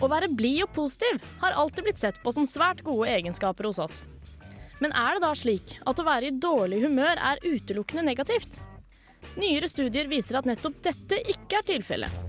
Å 0.00 0.08
være 0.08 0.32
blid 0.32 0.64
og 0.64 0.72
positiv 0.80 1.20
har 1.44 1.52
alltid 1.52 1.90
blitt 1.90 2.00
sett 2.00 2.24
på 2.24 2.32
som 2.32 2.48
svært 2.48 2.80
gode 2.88 3.12
egenskaper 3.12 3.68
hos 3.68 3.84
oss. 3.84 4.00
Men 4.80 4.96
er 4.96 5.18
det 5.18 5.26
da 5.28 5.36
slik 5.36 5.76
at 5.84 6.00
å 6.00 6.08
være 6.08 6.32
i 6.32 6.38
dårlig 6.40 6.80
humør 6.88 7.20
er 7.20 7.44
utelukkende 7.44 8.08
negativt? 8.08 8.62
Nyere 9.36 9.68
studier 9.68 10.08
viser 10.08 10.40
at 10.40 10.48
nettopp 10.48 10.80
dette 10.88 11.20
ikke 11.36 11.60
er 11.60 11.72
tilfellet. 11.76 12.21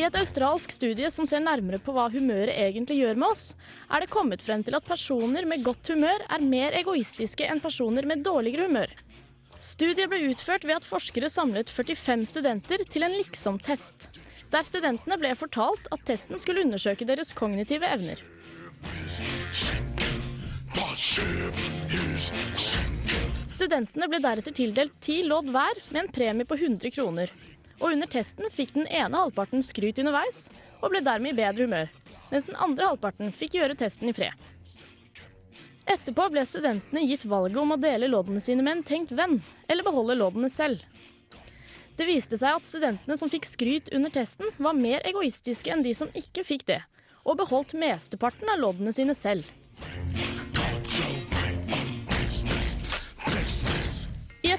I 0.00 0.04
et 0.06 0.16
australsk 0.16 0.72
studie 0.72 1.08
som 1.12 1.26
ser 1.28 1.42
nærmere 1.44 1.76
på 1.84 1.92
hva 1.92 2.06
humøret 2.08 2.54
egentlig 2.54 3.02
gjør 3.02 3.18
med 3.20 3.34
oss, 3.34 3.42
er 3.92 4.00
det 4.00 4.08
kommet 4.08 4.40
frem 4.40 4.62
til 4.64 4.78
at 4.78 4.86
personer 4.86 5.44
med 5.44 5.60
godt 5.66 5.90
humør 5.92 6.24
er 6.24 6.46
mer 6.54 6.72
egoistiske 6.78 7.44
enn 7.44 7.60
personer 7.60 8.08
med 8.08 8.22
dårligere 8.24 8.70
humør. 8.70 8.94
Studiet 9.60 10.08
ble 10.08 10.22
utført 10.30 10.64
ved 10.64 10.78
at 10.78 10.88
forskere 10.88 11.28
samlet 11.28 11.68
45 11.68 12.24
studenter 12.30 12.86
til 12.88 13.04
en 13.04 13.18
liksom-test, 13.18 14.08
der 14.48 14.64
studentene 14.64 15.20
ble 15.20 15.34
fortalt 15.36 15.92
at 15.92 16.06
testen 16.08 16.40
skulle 16.40 16.64
undersøke 16.64 17.04
deres 17.04 17.34
kognitive 17.36 17.84
evner. 17.92 18.24
Studentene 23.52 24.08
ble 24.08 24.24
deretter 24.24 24.56
tildelt 24.56 24.96
ti 25.04 25.20
lodd 25.28 25.52
hver 25.52 25.84
med 25.92 26.06
en 26.06 26.12
premie 26.16 26.48
på 26.48 26.56
100 26.56 26.96
kroner. 26.96 27.36
Og 27.80 27.94
under 27.94 28.08
testen 28.12 28.50
fikk 28.52 28.74
den 28.76 28.86
ene 28.86 29.16
halvparten 29.16 29.64
skryt 29.64 29.98
underveis, 30.02 30.48
og 30.80 30.92
ble 30.92 31.00
dermed 31.04 31.32
i 31.32 31.40
bedre 31.40 31.66
humør, 31.66 31.92
mens 32.30 32.48
den 32.48 32.58
andre 32.60 32.92
halvparten 32.92 33.32
fikk 33.34 33.56
gjøre 33.56 33.78
testen 33.80 34.12
i 34.12 34.16
fred. 34.16 34.48
Etterpå 35.90 36.28
ble 36.30 36.44
studentene 36.46 37.02
gitt 37.08 37.24
valget 37.26 37.58
om 37.58 37.74
å 37.74 37.80
dele 37.80 38.10
loddene 38.12 38.42
sine 38.42 38.62
med 38.62 38.76
en 38.76 38.86
tenkt 38.86 39.14
venn, 39.16 39.40
eller 39.66 39.86
beholde 39.86 40.18
loddene 40.20 40.50
selv. 40.52 40.84
Det 41.98 42.06
viste 42.08 42.38
seg 42.40 42.60
at 42.60 42.64
studentene 42.64 43.16
som 43.18 43.32
fikk 43.32 43.48
skryt 43.48 43.90
under 43.96 44.12
testen, 44.12 44.52
var 44.56 44.76
mer 44.76 45.02
egoistiske 45.08 45.72
enn 45.72 45.82
de 45.84 45.96
som 45.96 46.12
ikke 46.16 46.46
fikk 46.46 46.68
det, 46.70 46.78
og 47.24 47.40
beholdt 47.40 47.74
mesteparten 47.76 48.48
av 48.52 48.60
loddene 48.62 48.94
sine 48.94 49.16
selv. 49.16 49.48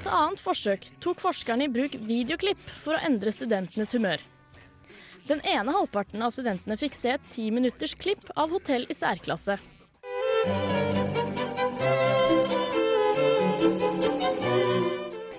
Et 0.02 0.10
annet 0.10 0.40
forsøk 0.42 0.86
tok 1.02 1.20
forskerne 1.22 1.68
i 1.68 1.70
bruk 1.70 1.94
videoklipp 2.08 2.62
for 2.82 2.96
å 2.96 3.02
endre 3.06 3.30
studentenes 3.34 3.94
humør. 3.94 4.22
Den 5.28 5.42
ene 5.46 5.74
halvparten 5.76 6.24
av 6.26 6.32
studentene 6.34 6.74
fikk 6.80 6.96
se 6.98 7.12
et 7.14 7.28
ti 7.30 7.46
minutters 7.54 7.94
klipp 7.94 8.26
av 8.34 8.50
hotell 8.50 8.88
i 8.90 8.96
særklasse. 8.98 9.58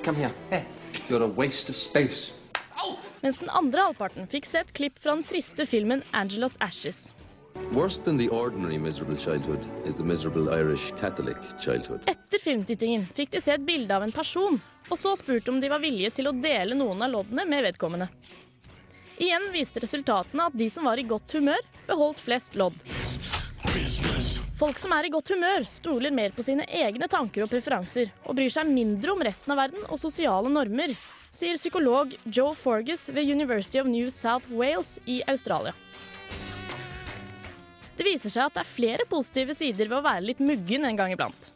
Come 0.03 0.15
here. 0.19 0.31
Hey. 0.49 0.63
You're 1.09 1.23
a 1.23 1.27
waste 1.27 1.69
of 1.69 1.75
space. 1.75 2.31
Mens 3.23 3.39
den 3.39 3.51
andre 3.51 3.89
halvparten 3.89 4.27
fikk 4.31 4.47
se 4.47 4.63
et 4.63 4.71
klipp 4.75 4.99
fra 4.99 5.15
den 5.15 5.27
triste 5.27 5.67
filmen 5.67 6.03
'Angelos 6.11 6.55
Ashes'. 6.63 7.11
Etter 12.09 12.41
filmtittingen 12.41 13.05
fikk 13.13 13.33
de 13.33 13.41
se 13.41 13.53
et 13.53 13.65
bilde 13.65 13.93
av 13.93 14.05
en 14.05 14.13
person, 14.13 14.59
og 14.89 14.97
så 14.99 15.13
spurt 15.17 15.49
om 15.49 15.59
de 15.61 15.69
var 15.71 15.81
villige 15.83 16.11
til 16.19 16.29
å 16.29 16.35
dele 16.37 16.77
noen 16.77 17.01
av 17.05 17.13
loddene 17.13 17.45
med 17.49 17.65
vedkommende. 17.69 18.09
Igjen 19.21 19.49
viste 19.53 19.81
resultatene 19.83 20.49
at 20.49 20.57
de 20.57 20.69
som 20.73 20.89
var 20.89 20.97
i 20.97 21.05
godt 21.07 21.37
humør, 21.37 21.61
beholdt 21.87 22.21
flest 22.23 22.57
lodd. 22.57 22.77
Folk 24.57 24.79
som 24.81 24.93
er 24.95 25.07
i 25.07 25.11
godt 25.13 25.33
humør, 25.33 25.65
stoler 25.69 26.13
mer 26.13 26.33
på 26.33 26.45
sine 26.45 26.65
egne 26.69 27.09
tanker 27.09 27.45
og 27.45 27.51
preferanser, 27.53 28.09
og 28.25 28.37
bryr 28.37 28.53
seg 28.53 28.69
mindre 28.69 29.13
om 29.13 29.23
resten 29.25 29.53
av 29.53 29.61
verden 29.61 29.85
og 29.89 30.01
sosiale 30.01 30.49
normer, 30.49 30.93
sier 31.33 31.57
psykolog 31.57 32.13
Joe 32.25 32.53
Forgus 32.57 33.07
ved 33.13 33.29
University 33.29 33.81
of 33.81 33.89
New 33.89 34.09
South 34.13 34.49
Wales 34.53 34.99
i 35.09 35.21
Australia. 35.27 35.73
Det 37.97 38.05
viser 38.07 38.33
seg 38.33 38.47
at 38.47 38.55
det 38.55 38.63
er 38.63 38.73
flere 38.73 39.05
positive 39.09 39.53
sider 39.57 39.89
ved 39.89 39.99
å 39.99 40.05
være 40.05 40.25
litt 40.25 40.41
muggen 40.41 40.87
en 40.87 40.97
gang 40.97 41.13
iblant. 41.13 41.51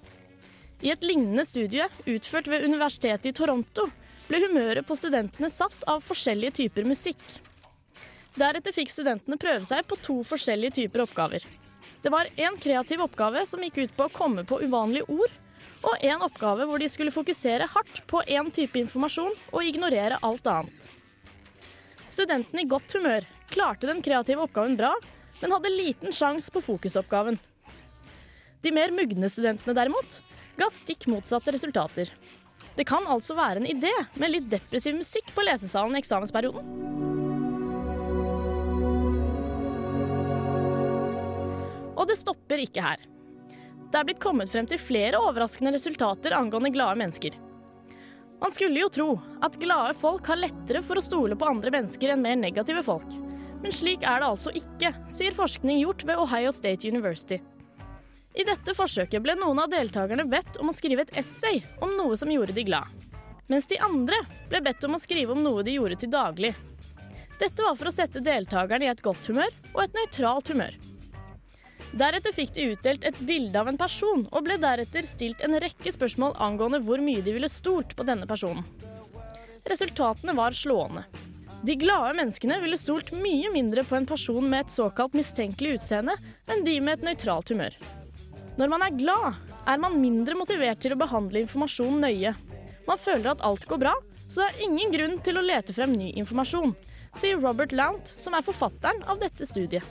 I 0.86 0.92
et 0.94 1.06
lignende 1.06 1.46
studie 1.48 1.88
utført 2.06 2.50
ved 2.52 2.68
Universitetet 2.68 3.32
i 3.32 3.36
Toronto 3.38 3.88
ble 4.28 4.42
humøret 4.44 4.86
på 4.86 4.98
studentene 5.00 5.50
satt 5.50 5.88
av 5.90 6.04
forskjellige 6.06 6.60
typer 6.60 6.86
musikk. 6.86 7.24
Deretter 8.38 8.76
fikk 8.76 8.92
studentene 8.94 9.40
prøve 9.42 9.66
seg 9.66 9.88
på 9.90 9.98
to 10.04 10.20
forskjellige 10.28 10.78
typer 10.84 11.08
oppgaver. 11.08 11.42
Det 12.04 12.14
var 12.14 12.30
en 12.38 12.60
kreativ 12.62 13.02
oppgave 13.08 13.42
som 13.50 13.64
gikk 13.66 13.80
ut 13.82 13.96
på 13.98 14.06
å 14.06 14.14
komme 14.14 14.46
på 14.46 14.60
uvanlige 14.62 15.10
ord, 15.10 15.34
og 15.88 16.06
en 16.06 16.26
oppgave 16.26 16.68
hvor 16.70 16.82
de 16.82 16.90
skulle 16.90 17.14
fokusere 17.14 17.66
hardt 17.74 18.04
på 18.10 18.22
én 18.30 18.52
type 18.54 18.78
informasjon 18.78 19.34
og 19.34 19.66
ignorere 19.66 20.20
alt 20.26 20.50
annet. 20.52 20.86
Studentene 22.08 22.64
i 22.64 22.70
godt 22.70 22.94
humør 22.98 23.26
klarte 23.50 23.90
den 23.90 24.04
kreative 24.06 24.46
oppgaven 24.46 24.78
bra, 24.78 24.94
men 25.42 25.54
hadde 25.54 25.74
liten 25.74 26.16
sjanse 26.16 26.52
på 26.52 26.64
fokusoppgaven. 26.66 27.38
De 28.62 28.74
mer 28.74 28.92
mugne 28.92 29.30
studentene 29.30 29.76
derimot 29.78 30.20
ga 30.58 30.70
stikk 30.74 31.08
motsatte 31.12 31.54
resultater. 31.54 32.12
Det 32.78 32.86
kan 32.86 33.06
altså 33.10 33.36
være 33.38 33.62
en 33.62 33.70
idé 33.70 33.94
med 34.22 34.34
litt 34.34 34.50
depressiv 34.52 34.98
musikk 34.98 35.30
på 35.36 35.46
lesesalen 35.46 35.98
i 35.98 36.02
eksamensperioden. 36.02 36.74
Og 41.98 42.06
det 42.10 42.18
stopper 42.20 42.62
ikke 42.62 42.84
her. 42.86 43.02
Det 43.88 43.98
er 43.98 44.06
blitt 44.06 44.22
kommet 44.22 44.52
frem 44.52 44.68
til 44.70 44.82
flere 44.82 45.20
overraskende 45.22 45.74
resultater 45.74 46.36
angående 46.38 46.74
glade 46.76 47.00
mennesker. 47.00 47.38
Man 48.38 48.54
skulle 48.54 48.84
jo 48.84 48.90
tro 48.94 49.08
at 49.42 49.58
glade 49.58 49.96
folk 49.98 50.28
har 50.30 50.38
lettere 50.38 50.84
for 50.86 51.00
å 51.00 51.06
stole 51.06 51.38
på 51.40 51.48
andre 51.50 51.74
mennesker 51.74 52.14
enn 52.14 52.22
mer 52.22 52.38
negative 52.38 52.84
folk. 52.86 53.16
Men 53.62 53.74
slik 53.74 54.04
er 54.06 54.22
det 54.22 54.30
altså 54.30 54.54
ikke, 54.56 54.94
sier 55.12 55.36
forskning 55.36 55.82
gjort 55.82 56.06
ved 56.08 56.22
Ohio 56.22 56.54
State 56.56 56.90
University. 56.90 57.40
I 58.38 58.46
dette 58.46 58.76
forsøket 58.78 59.24
ble 59.26 59.34
noen 59.40 59.64
av 59.64 59.72
deltakerne 59.72 60.28
bedt 60.30 60.60
om 60.62 60.70
å 60.70 60.76
skrive 60.76 61.08
et 61.08 61.16
essay 61.18 61.64
om 61.82 61.96
noe 61.98 62.18
som 62.20 62.30
gjorde 62.30 62.54
de 62.54 62.68
glad. 62.68 62.86
Mens 63.50 63.66
de 63.72 63.80
andre 63.82 64.20
ble 64.52 64.62
bedt 64.62 64.84
om 64.86 64.94
å 64.94 65.02
skrive 65.02 65.34
om 65.34 65.42
noe 65.42 65.64
de 65.66 65.74
gjorde 65.78 65.98
til 66.04 66.12
daglig. 66.14 66.54
Dette 67.40 67.64
var 67.64 67.78
for 67.80 67.90
å 67.90 67.94
sette 67.96 68.22
deltakerne 68.22 68.86
i 68.86 68.92
et 68.92 69.02
godt 69.02 69.32
humør 69.32 69.50
og 69.74 69.82
et 69.84 69.98
nøytralt 69.98 70.54
humør. 70.54 70.78
Deretter 71.98 72.34
fikk 72.36 72.52
de 72.54 72.66
utdelt 72.74 73.06
et 73.08 73.20
bilde 73.26 73.58
av 73.58 73.70
en 73.72 73.80
person, 73.80 74.26
og 74.30 74.44
ble 74.46 74.58
deretter 74.62 75.06
stilt 75.08 75.42
en 75.46 75.56
rekke 75.64 75.94
spørsmål 75.96 76.36
angående 76.44 76.82
hvor 76.84 77.02
mye 77.02 77.24
de 77.26 77.34
ville 77.34 77.50
stolt 77.50 77.96
på 77.98 78.06
denne 78.06 78.28
personen. 78.30 78.66
Resultatene 79.68 80.36
var 80.38 80.54
slående. 80.54 81.08
De 81.62 81.76
glade 81.76 82.14
menneskene 82.14 82.60
ville 82.62 82.78
stolt 82.78 83.10
mye 83.18 83.50
mindre 83.54 83.84
på 83.84 83.98
en 83.98 84.06
person 84.06 84.46
med 84.50 84.66
et 84.66 84.74
såkalt 84.74 85.16
mistenkelig 85.18 85.78
utseende 85.80 86.14
enn 86.52 86.62
de 86.66 86.76
med 86.82 87.00
et 87.00 87.08
nøytralt 87.08 87.50
humør. 87.50 87.78
Når 88.58 88.70
man 88.74 88.86
er 88.86 88.98
glad, 88.98 89.40
er 89.68 89.82
man 89.82 89.98
mindre 90.02 90.38
motivert 90.38 90.82
til 90.82 90.94
å 90.94 91.00
behandle 91.02 91.42
informasjon 91.44 92.00
nøye. 92.02 92.36
Man 92.88 93.02
føler 93.02 93.34
at 93.34 93.44
alt 93.46 93.66
går 93.70 93.82
bra, 93.84 93.96
så 94.28 94.44
det 94.44 94.50
er 94.52 94.66
ingen 94.68 94.94
grunn 94.94 95.18
til 95.26 95.40
å 95.40 95.46
lete 95.46 95.76
frem 95.76 95.94
ny 95.98 96.12
informasjon, 96.22 96.76
sier 97.18 97.42
Robert 97.42 97.74
Lount, 97.74 98.14
som 98.18 98.38
er 98.38 98.46
forfatteren 98.46 99.02
av 99.10 99.22
dette 99.24 99.50
studiet. 99.50 99.86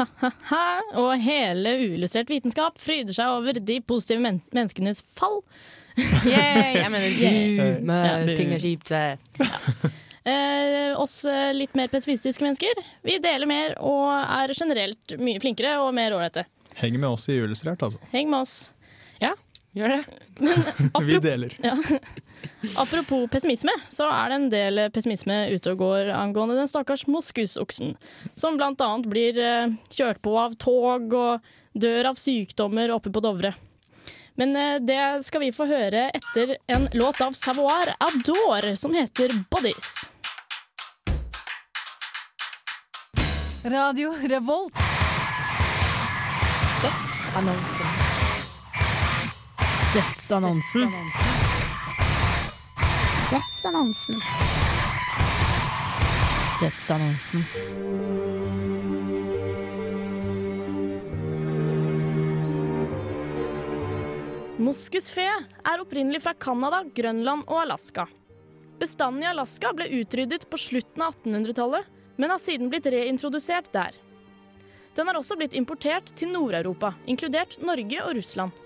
Ha-ha-ha, 0.00 0.64
og 1.00 1.10
hele 1.20 1.74
uillustrert 1.82 2.30
vitenskap 2.32 2.78
fryder 2.80 3.12
seg 3.16 3.34
over 3.36 3.58
de 3.60 3.80
positive 3.84 4.22
men 4.24 4.40
menneskenes 4.56 5.02
fall. 5.16 5.42
yeah, 6.24 6.70
jeg 6.78 6.90
mener 6.92 7.10
du 7.12 7.84
med 7.84 8.06
Ja, 8.06 8.14
du. 8.24 8.32
ting 8.38 8.54
er 8.56 8.62
kjipt. 8.62 8.92
Eh, 10.20 10.92
oss 11.00 11.24
eh, 11.28 11.50
litt 11.56 11.72
mer 11.76 11.88
pessimistiske 11.92 12.44
mennesker, 12.44 12.80
vi 13.04 13.16
deler 13.24 13.48
mer 13.48 13.72
og 13.80 14.08
er 14.12 14.52
generelt 14.56 15.14
mye 15.20 15.40
flinkere 15.42 15.78
og 15.84 15.94
mer 15.96 16.12
ålreite. 16.16 16.44
Henger 16.80 17.02
med 17.02 17.08
oss 17.16 17.24
i 17.32 17.38
Uillustrert, 17.40 17.82
altså. 17.82 17.98
Heng 18.12 18.28
med 18.30 18.44
oss. 18.44 18.58
Ja, 19.72 19.86
gjør 19.86 19.88
det. 19.88 20.04
Vi 21.06 21.18
deler. 21.22 21.56
Ja. 21.62 21.76
Apropos 22.82 23.28
pessimisme, 23.30 23.72
så 23.88 24.08
er 24.10 24.28
det 24.30 24.38
en 24.38 24.50
del 24.50 24.82
pessimisme 24.94 25.36
ute 25.54 25.74
og 25.74 25.82
går 25.84 26.10
angående 26.14 26.56
den 26.58 26.70
stakkars 26.70 27.06
moskusoksen, 27.06 27.94
som 28.34 28.58
blant 28.58 28.82
annet 28.82 29.10
blir 29.10 29.38
eh, 29.38 29.74
kjørt 29.94 30.22
på 30.24 30.34
av 30.40 30.56
tog 30.58 31.14
og 31.14 31.50
dør 31.72 32.10
av 32.10 32.18
sykdommer 32.18 32.90
oppe 32.94 33.12
på 33.14 33.22
Dovre. 33.22 33.54
Men 34.40 34.56
eh, 34.56 34.78
det 34.82 35.22
skal 35.26 35.44
vi 35.44 35.52
få 35.54 35.68
høre 35.70 36.08
etter 36.16 36.56
en 36.66 36.88
låt 36.96 37.20
av 37.22 37.36
Savoir 37.38 37.94
Adore 38.00 38.74
som 38.80 38.94
heter 38.96 39.34
Bodies. 39.52 39.94
Radio 43.70 44.14
Revolt. 44.24 44.86
Dødsannonsen. 46.80 47.99
Dødsannonsen. 49.94 50.92
Dødsannonsen. 53.30 54.20
Dødsannonsen. 56.60 57.42
Moskusfe 64.58 65.26
er 65.26 65.82
opprinnelig 65.82 66.22
fra 66.22 66.36
Canada, 66.38 66.84
Grønland 66.94 67.42
og 67.48 67.64
Alaska. 67.64 68.06
Bestanden 68.78 69.26
i 69.26 69.30
Alaska 69.32 69.74
ble 69.74 69.90
utryddet 69.98 70.46
på 70.46 70.62
slutten 70.68 71.02
av 71.02 71.18
1800-tallet, 71.18 71.90
men 72.14 72.30
har 72.30 72.38
siden 72.38 72.70
blitt 72.70 72.86
reintrodusert 72.86 73.74
der. 73.74 73.98
Den 74.94 75.10
har 75.10 75.18
også 75.18 75.34
blitt 75.34 75.58
importert 75.58 76.14
til 76.14 76.30
Nord-Europa, 76.30 76.94
inkludert 77.10 77.58
Norge 77.58 78.04
og 78.06 78.20
Russland. 78.22 78.59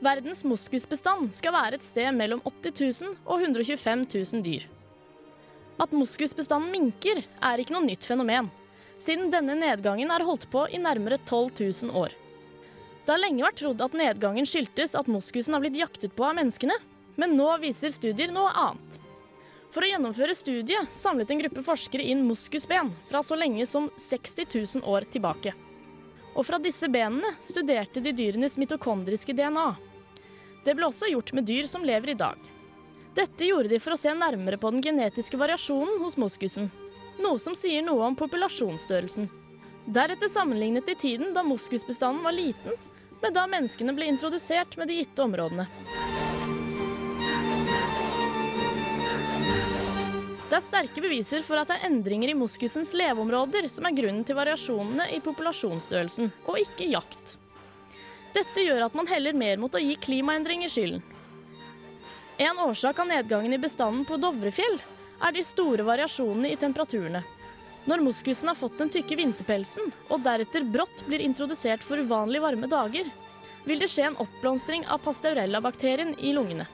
Verdens 0.00 0.40
moskusbestand 0.48 1.28
skal 1.36 1.52
være 1.52 1.76
et 1.76 1.84
sted 1.84 2.08
mellom 2.16 2.40
80 2.48 3.04
000 3.04 3.16
og 3.26 3.42
125 3.44 4.06
000 4.08 4.44
dyr. 4.46 4.62
At 5.80 5.92
moskusbestanden 5.92 6.72
minker, 6.72 7.20
er 7.20 7.60
ikke 7.60 7.74
noe 7.76 7.84
nytt 7.84 8.06
fenomen, 8.08 8.48
siden 9.00 9.28
denne 9.32 9.58
nedgangen 9.60 10.08
er 10.12 10.24
holdt 10.24 10.46
på 10.52 10.64
i 10.72 10.80
nærmere 10.80 11.18
12 11.28 11.52
000 11.60 11.92
år. 12.00 12.16
Det 13.04 13.12
har 13.12 13.20
lenge 13.20 13.44
vært 13.44 13.60
trodd 13.60 13.84
at 13.84 13.96
nedgangen 13.96 14.48
skyldtes 14.48 14.96
at 14.96 15.08
moskusen 15.08 15.56
har 15.56 15.60
blitt 15.64 15.76
jaktet 15.76 16.16
på 16.16 16.24
av 16.24 16.36
menneskene, 16.40 16.76
men 17.20 17.36
nå 17.36 17.50
viser 17.60 17.92
studier 17.92 18.32
noe 18.32 18.48
annet. 18.56 18.96
For 19.70 19.84
å 19.84 19.90
gjennomføre 19.92 20.34
studiet 20.34 20.88
samlet 20.96 21.30
en 21.30 21.44
gruppe 21.44 21.64
forskere 21.66 22.08
inn 22.08 22.24
moskusben 22.24 22.88
fra 23.10 23.20
så 23.22 23.36
lenge 23.36 23.68
som 23.68 23.92
60 24.00 24.48
000 24.80 24.88
år 24.88 25.04
tilbake. 25.12 25.52
Og 26.32 26.46
fra 26.46 26.56
disse 26.62 26.88
benene 26.88 27.36
studerte 27.44 28.00
de 28.00 28.16
dyrenes 28.16 28.56
mitokondriske 28.58 29.36
DNA. 29.36 29.68
Det 30.64 30.74
ble 30.76 30.88
også 30.88 31.08
gjort 31.08 31.32
med 31.32 31.46
dyr 31.48 31.68
som 31.70 31.84
lever 31.86 32.12
i 32.12 32.18
dag. 32.20 32.36
Dette 33.16 33.46
gjorde 33.48 33.72
de 33.72 33.80
for 33.82 33.96
å 33.96 34.00
se 34.00 34.12
nærmere 34.14 34.58
på 34.60 34.70
den 34.70 34.82
genetiske 34.84 35.38
variasjonen 35.40 35.98
hos 36.02 36.18
moskusen, 36.20 36.68
noe 37.20 37.40
som 37.42 37.56
sier 37.58 37.82
noe 37.82 38.04
om 38.06 38.16
populasjonsstørrelsen. 38.18 39.26
Deretter 39.90 40.30
sammenlignet 40.30 40.86
de 40.86 40.94
tiden 40.94 41.34
da 41.34 41.42
moskusbestanden 41.42 42.22
var 42.22 42.36
liten, 42.36 42.76
med 43.20 43.34
da 43.36 43.46
menneskene 43.50 43.96
ble 43.96 44.08
introdusert 44.12 44.76
med 44.80 44.88
de 44.88 45.00
gitte 45.00 45.24
områdene. 45.24 45.66
Det 50.50 50.58
er 50.58 50.64
sterke 50.66 51.02
beviser 51.02 51.44
for 51.46 51.60
at 51.60 51.70
det 51.70 51.76
er 51.78 51.90
endringer 51.90 52.32
i 52.32 52.38
moskusens 52.38 52.90
leveområder 52.98 53.68
som 53.70 53.86
er 53.86 53.94
grunnen 53.94 54.24
til 54.26 54.38
variasjonene 54.38 55.06
i 55.14 55.20
populasjonsstørrelsen, 55.22 56.32
og 56.50 56.58
ikke 56.58 56.88
jakt. 56.90 57.36
Dette 58.34 58.62
gjør 58.62 58.86
at 58.86 58.94
man 58.94 59.08
heller 59.10 59.34
mer 59.34 59.58
mot 59.58 59.74
å 59.74 59.82
gi 59.82 59.96
klimaendringer 59.98 60.70
skylden. 60.70 61.02
En 62.40 62.58
årsak 62.64 62.98
av 63.02 63.08
nedgangen 63.10 63.52
i 63.52 63.60
bestanden 63.60 64.06
på 64.08 64.16
Dovrefjell 64.16 64.78
er 65.20 65.34
de 65.36 65.42
store 65.44 65.84
variasjonene 65.84 66.54
i 66.54 66.58
temperaturene. 66.60 67.20
Når 67.90 68.04
moskusen 68.04 68.48
har 68.48 68.56
fått 68.56 68.78
den 68.80 68.92
tykke 68.92 69.16
vinterpelsen, 69.18 69.90
og 70.08 70.22
deretter 70.24 70.64
brått 70.64 71.04
blir 71.08 71.24
introdusert 71.24 71.84
for 71.84 72.00
uvanlig 72.00 72.40
varme 72.44 72.68
dager, 72.70 73.08
vil 73.64 73.80
det 73.80 73.90
skje 73.92 74.06
en 74.08 74.20
oppblomstring 74.24 74.86
av 74.88 75.02
pasteurella-bakterien 75.04 76.14
i 76.20 76.32
lungene. 76.36 76.68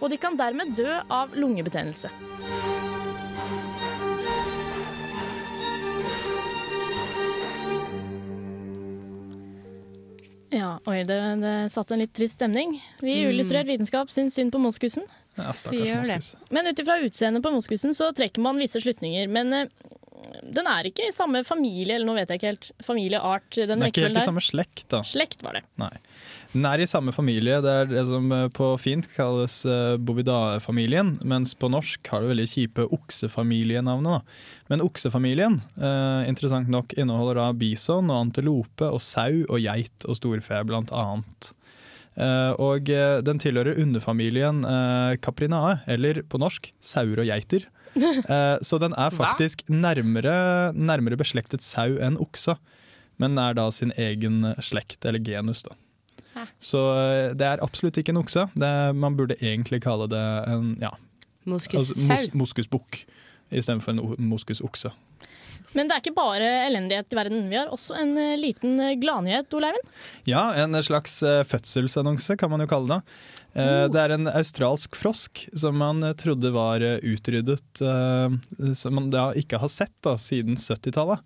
Og 0.00 0.10
de 0.12 0.18
kan 0.20 0.36
dermed 0.36 0.74
dø 0.76 0.98
av 1.08 1.36
lungebetennelse. 1.36 2.10
Ja, 10.62 10.76
oi, 10.86 11.00
det, 11.08 11.18
det 11.42 11.54
satte 11.74 11.96
en 11.96 12.02
litt 12.04 12.12
trist 12.14 12.38
stemning. 12.38 12.76
Vi 13.02 13.16
i 13.16 13.22
Mm. 13.24 13.32
Illustrert 13.32 13.66
vitenskap 13.66 14.12
syns 14.14 14.36
synd 14.38 14.52
på 14.54 14.60
moskusen. 14.62 15.08
Ja, 15.34 15.50
stakkars 15.56 15.90
moskus. 15.96 16.34
Men 16.54 16.68
ut 16.68 16.78
ifra 16.78 17.00
utseendet 17.02 17.42
på 17.42 17.50
moskusen 17.54 17.96
så 17.96 18.12
trekker 18.14 18.44
man 18.44 18.60
visse 18.60 18.80
slutninger. 18.82 19.26
Men 19.32 19.52
uh, 19.56 19.64
den 20.54 20.68
er 20.70 20.86
ikke 20.90 21.08
i 21.08 21.14
samme 21.14 21.42
familie, 21.46 21.96
eller 21.96 22.06
nå 22.06 22.14
vet 22.20 22.30
jeg 22.30 22.40
ikke 22.40 22.50
helt. 22.52 22.70
Familieart, 22.84 23.48
den 23.56 23.74
Den 23.74 23.86
er 23.86 23.92
ikke 23.92 24.06
helt 24.06 24.20
i 24.22 24.26
samme 24.28 24.44
slekt, 24.44 24.86
da. 24.92 25.02
Slekt 25.08 25.42
var 25.42 25.58
det. 25.58 25.64
Nei. 25.82 25.94
Den 26.52 26.66
er 26.68 26.82
i 26.84 26.88
samme 26.88 27.14
familie. 27.16 27.62
Det 27.64 27.72
er 27.72 27.86
det 27.88 28.02
som 28.08 28.26
eh, 28.34 28.48
på 28.52 28.66
fint 28.80 29.06
kalles 29.14 29.62
eh, 29.64 29.94
bovidae-familien, 29.96 31.14
mens 31.24 31.54
på 31.56 31.70
norsk 31.72 32.10
har 32.12 32.20
det 32.20 32.32
veldig 32.34 32.48
kjipe 32.50 32.84
oksefamilienavnet. 32.92 34.26
Men 34.68 34.84
oksefamilien, 34.84 35.62
eh, 35.80 36.28
interessant 36.28 36.68
nok, 36.72 36.92
inneholder 37.00 37.40
da 37.40 37.48
bison 37.56 38.12
og 38.12 38.26
antilope 38.26 38.90
og 38.92 39.00
sau 39.00 39.46
og 39.46 39.58
geit 39.64 40.04
og 40.04 40.18
storfe, 40.20 40.60
blant 40.68 40.92
annet. 40.92 41.54
Eh, 42.20 42.52
og 42.60 42.90
eh, 42.92 43.20
den 43.24 43.40
tilhører 43.40 43.80
underfamilien 43.80 44.60
eh, 44.68 45.14
caprinae, 45.24 45.78
eller 45.88 46.20
på 46.28 46.40
norsk 46.42 46.68
sauer 46.80 47.24
og 47.24 47.32
geiter. 47.32 47.68
Eh, 47.92 48.56
så 48.64 48.78
den 48.80 48.94
er 48.96 49.12
faktisk 49.12 49.66
nærmere, 49.68 50.72
nærmere 50.72 51.18
beslektet 51.20 51.60
sau 51.60 51.98
enn 52.00 52.16
oksa, 52.16 52.54
men 53.20 53.36
er 53.36 53.58
da 53.58 53.66
sin 53.68 53.92
egen 54.00 54.46
slekt, 54.64 55.04
eller 55.04 55.20
genus. 55.20 55.60
da. 55.66 55.76
Hæ. 56.32 56.46
Så 56.60 56.80
eh, 56.96 57.30
det 57.36 57.46
er 57.48 57.62
absolutt 57.64 57.98
ikke 58.00 58.14
en 58.14 58.22
okse. 58.22 58.46
Det 58.54 58.68
er, 58.68 58.96
man 58.96 59.16
burde 59.18 59.38
egentlig 59.40 59.82
kalle 59.84 60.08
det 60.10 60.26
en 60.48 60.74
ja, 60.80 60.92
altså, 60.92 61.52
Moskussau. 61.52 62.08
mos, 62.08 62.34
moskusbukk 62.44 63.02
istedenfor 63.52 63.92
en 63.92 64.28
moskusokse. 64.30 64.92
Men 65.72 65.88
det 65.88 65.94
er 65.94 66.02
ikke 66.02 66.16
bare 66.16 66.48
elendighet 66.66 67.14
i 67.14 67.16
verden. 67.16 67.46
Vi 67.48 67.56
har 67.56 67.70
også 67.72 67.96
en 68.00 68.16
eh, 68.20 68.38
liten 68.40 68.80
eh, 68.80 68.96
gladnyhet, 69.00 69.52
Oleiven. 69.56 69.92
Ja, 70.28 70.50
en 70.60 70.76
slags 70.84 71.20
fødselsannonse 71.48 72.36
kan 72.40 72.52
man 72.52 72.64
jo 72.64 72.68
kalle 72.70 72.98
det. 72.98 73.14
Oh. 73.52 73.86
Det 73.92 74.00
er 74.00 74.14
en 74.14 74.30
australsk 74.32 74.96
frosk 74.96 75.42
som 75.52 75.76
man 75.76 76.00
trodde 76.16 76.48
var 76.54 76.80
utryddet, 76.80 77.82
som 78.80 78.94
man 78.96 79.10
da 79.12 79.26
ikke 79.36 79.60
har 79.60 79.68
sett 79.68 79.92
da, 80.00 80.14
siden 80.16 80.56
70-tallet. 80.56 81.20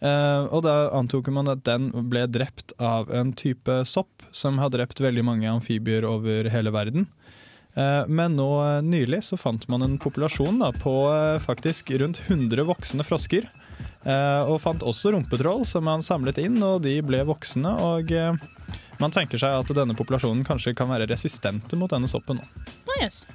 Eh, 0.00 0.44
og 0.48 0.62
da 0.64 0.88
antok 0.96 1.28
man 1.34 1.50
at 1.52 1.62
den 1.68 1.90
ble 2.08 2.24
drept 2.32 2.72
av 2.80 3.10
en 3.12 3.34
type 3.36 3.82
sopp 3.88 4.24
som 4.32 4.58
har 4.62 4.72
drept 4.72 5.00
veldig 5.02 5.24
mange 5.26 5.48
amfibier 5.50 6.06
over 6.08 6.48
hele 6.52 6.72
verden. 6.72 7.06
Eh, 7.76 8.08
Men 8.08 8.36
nå 8.38 8.48
eh, 8.64 8.80
nylig 8.82 9.22
så 9.28 9.36
fant 9.40 9.66
man 9.68 9.84
en 9.84 9.98
populasjon 10.00 10.62
da, 10.62 10.72
på 10.72 10.94
faktisk 11.44 11.92
rundt 12.00 12.22
100 12.28 12.64
voksne 12.68 13.06
frosker. 13.06 13.48
Og 14.00 14.54
fant 14.64 14.80
også 14.80 15.10
rumpetroll 15.12 15.66
som 15.68 15.84
man 15.84 16.00
samlet 16.00 16.38
inn, 16.40 16.54
og 16.64 16.78
de 16.86 16.94
ble 17.04 17.18
voksne. 17.28 17.68
Og 17.84 18.08
man 19.00 19.12
tenker 19.12 19.36
seg 19.40 19.58
at 19.58 19.72
denne 19.76 19.92
populasjonen 19.96 20.40
kanskje 20.48 20.72
kan 20.76 20.88
være 20.88 21.04
resistente 21.10 21.76
mot 21.76 21.92
denne 21.92 22.08
soppen. 22.08 22.40
nå. 22.40 22.72
Nice. 22.94 23.28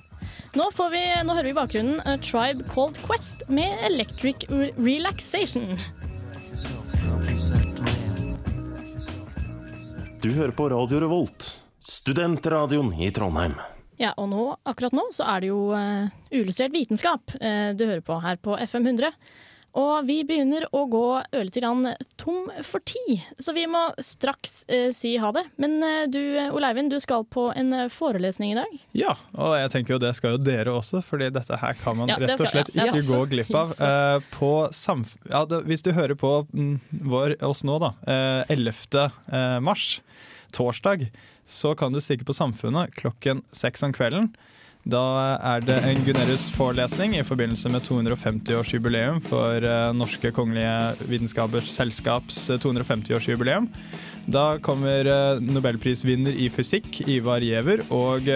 nå, 0.58 0.65
vi, 0.89 1.04
nå 1.21 1.38
hører 1.38 1.51
vi 1.51 1.54
bakgrunnen 1.60 2.01
A 2.10 2.17
Tribe 2.17 2.65
Called 2.73 2.97
Quest 3.06 3.45
med 3.45 3.78
Electric 3.86 4.49
Relaxation. 4.49 5.78
Du 10.26 10.32
hører 10.34 10.52
på 10.58 10.65
Radio 10.71 11.00
Revolt, 11.04 11.45
studentradioen 11.84 12.93
i 12.98 13.12
Trondheim. 13.13 13.54
Ja, 14.02 14.13
og 14.17 14.32
nå, 14.32 14.45
akkurat 14.65 14.95
nå 14.95 15.04
så 15.13 15.28
er 15.36 15.43
det 15.43 15.50
jo 15.52 15.60
uh, 15.76 16.08
uillustrert 16.32 16.74
vitenskap 16.74 17.36
uh, 17.38 17.76
du 17.78 17.84
hører 17.86 18.02
på 18.08 18.17
her 18.24 18.39
på 18.41 18.56
FM 18.58 18.88
100. 18.95 19.12
Og 19.75 20.07
vi 20.07 20.21
begynner 20.27 20.65
å 20.75 20.85
gå 20.88 21.05
ørlite 21.35 21.59
grann 21.59 21.89
tom 22.19 22.47
for 22.63 22.83
tid, 22.88 23.25
så 23.38 23.51
vi 23.55 23.65
må 23.67 23.81
straks 23.99 24.63
eh, 24.71 24.88
si 24.95 25.15
ha 25.19 25.33
det. 25.35 25.43
Men 25.61 25.77
du 26.11 26.21
Oleivind, 26.55 26.93
du 26.93 26.99
skal 27.03 27.25
på 27.27 27.49
en 27.51 27.89
forelesning 27.91 28.53
i 28.53 28.57
dag? 28.59 28.77
Ja, 28.95 29.17
og 29.35 29.57
jeg 29.59 29.73
tenker 29.73 29.95
jo 29.95 29.99
det 30.01 30.13
skal 30.17 30.38
jo 30.38 30.41
dere 30.41 30.73
også, 30.75 31.03
fordi 31.03 31.29
dette 31.35 31.59
her 31.59 31.75
kan 31.81 31.99
man 31.99 32.11
ja, 32.11 32.19
rett 32.23 32.39
og 32.39 32.47
slett 32.47 32.71
skal, 32.71 32.81
ja. 32.81 32.88
ikke 32.88 33.05
gå 33.09 33.21
glipp 33.35 33.53
av. 33.55 33.75
på 34.31 34.51
ja, 35.31 35.43
det, 35.49 35.61
hvis 35.67 35.83
du 35.85 35.91
hører 35.95 36.15
på 36.19 36.33
mm, 36.53 36.73
vår, 37.11 37.38
oss 37.45 37.65
nå, 37.67 37.77
da, 37.83 37.93
11. 38.51 39.59
mars, 39.65 39.99
torsdag, 40.55 41.09
så 41.45 41.75
kan 41.75 41.93
du 41.93 42.01
stikke 42.01 42.25
på 42.25 42.33
Samfunnet 42.33 42.95
klokken 42.95 43.43
seks 43.53 43.83
om 43.85 43.93
kvelden. 43.93 44.31
Da 44.86 45.02
er 45.41 45.63
det 45.65 45.80
en 45.82 46.04
Gunerius-forelesning 46.06 47.15
i 47.17 47.24
forbindelse 47.26 47.71
med 47.74 47.82
250-årsjubileum 47.88 49.17
for 49.26 49.65
uh, 49.65 49.89
Norske 49.98 50.30
kongelige 50.30 51.08
vitenskapers 51.10 51.71
selskaps 51.74 52.43
250-årsjubileum. 52.62 53.65
Da 54.30 54.60
kommer 54.62 55.10
uh, 55.10 55.41
nobelprisvinner 55.41 56.38
i 56.38 56.52
fysikk, 56.54 57.02
Ivar 57.10 57.41
Giæver, 57.41 57.82
og 57.89 58.30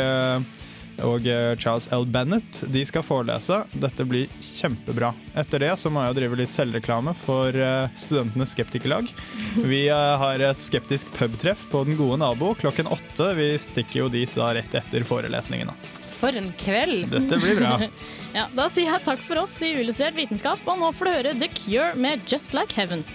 og 1.05 1.27
eh, 1.27 1.53
Charles 1.59 1.89
L. 1.95 2.05
Bennett. 2.09 2.63
De 2.73 2.83
skal 2.87 3.05
forelese. 3.05 3.61
Dette 3.71 4.05
blir 4.07 4.29
kjempebra. 4.43 5.11
Etter 5.37 5.63
det 5.63 5.71
så 5.79 5.91
må 5.93 6.03
jeg 6.05 6.17
drive 6.19 6.39
litt 6.41 6.55
selvreklame 6.55 7.13
for 7.17 7.55
eh, 7.55 7.87
Studentenes 7.99 8.53
skeptikerlag. 8.55 9.11
Vi 9.59 9.85
eh, 9.87 10.15
har 10.23 10.43
et 10.49 10.65
skeptisk 10.65 11.11
pubtreff 11.17 11.67
på 11.71 11.83
Den 11.87 11.99
gode 11.99 12.19
nabo 12.23 12.53
klokken 12.59 12.89
åtte. 12.91 13.31
Vi 13.39 13.51
stikker 13.61 14.05
jo 14.05 14.11
dit 14.13 14.35
da 14.37 14.51
rett 14.57 14.75
etter 14.81 15.07
forelesningene. 15.07 15.75
For 16.19 16.35
en 16.35 16.51
kveld! 16.59 17.07
Dette 17.13 17.39
blir 17.39 17.59
bra. 17.61 17.75
ja, 18.37 18.49
Da 18.55 18.67
sier 18.71 18.91
jeg 18.91 19.05
takk 19.07 19.23
for 19.23 19.45
oss 19.45 19.55
i 19.63 19.71
Uillustrert 19.77 20.17
vitenskap, 20.19 20.63
og 20.67 20.81
nå 20.83 20.91
får 20.95 21.07
du 21.07 21.15
høre 21.15 21.35
The 21.39 21.51
Cure 21.61 21.93
med 21.95 22.27
Just 22.27 22.55
Like 22.57 22.75
Heaven. 22.75 23.05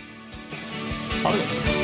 Ha 1.23 1.33
det 1.33 1.49
godt. 1.49 1.84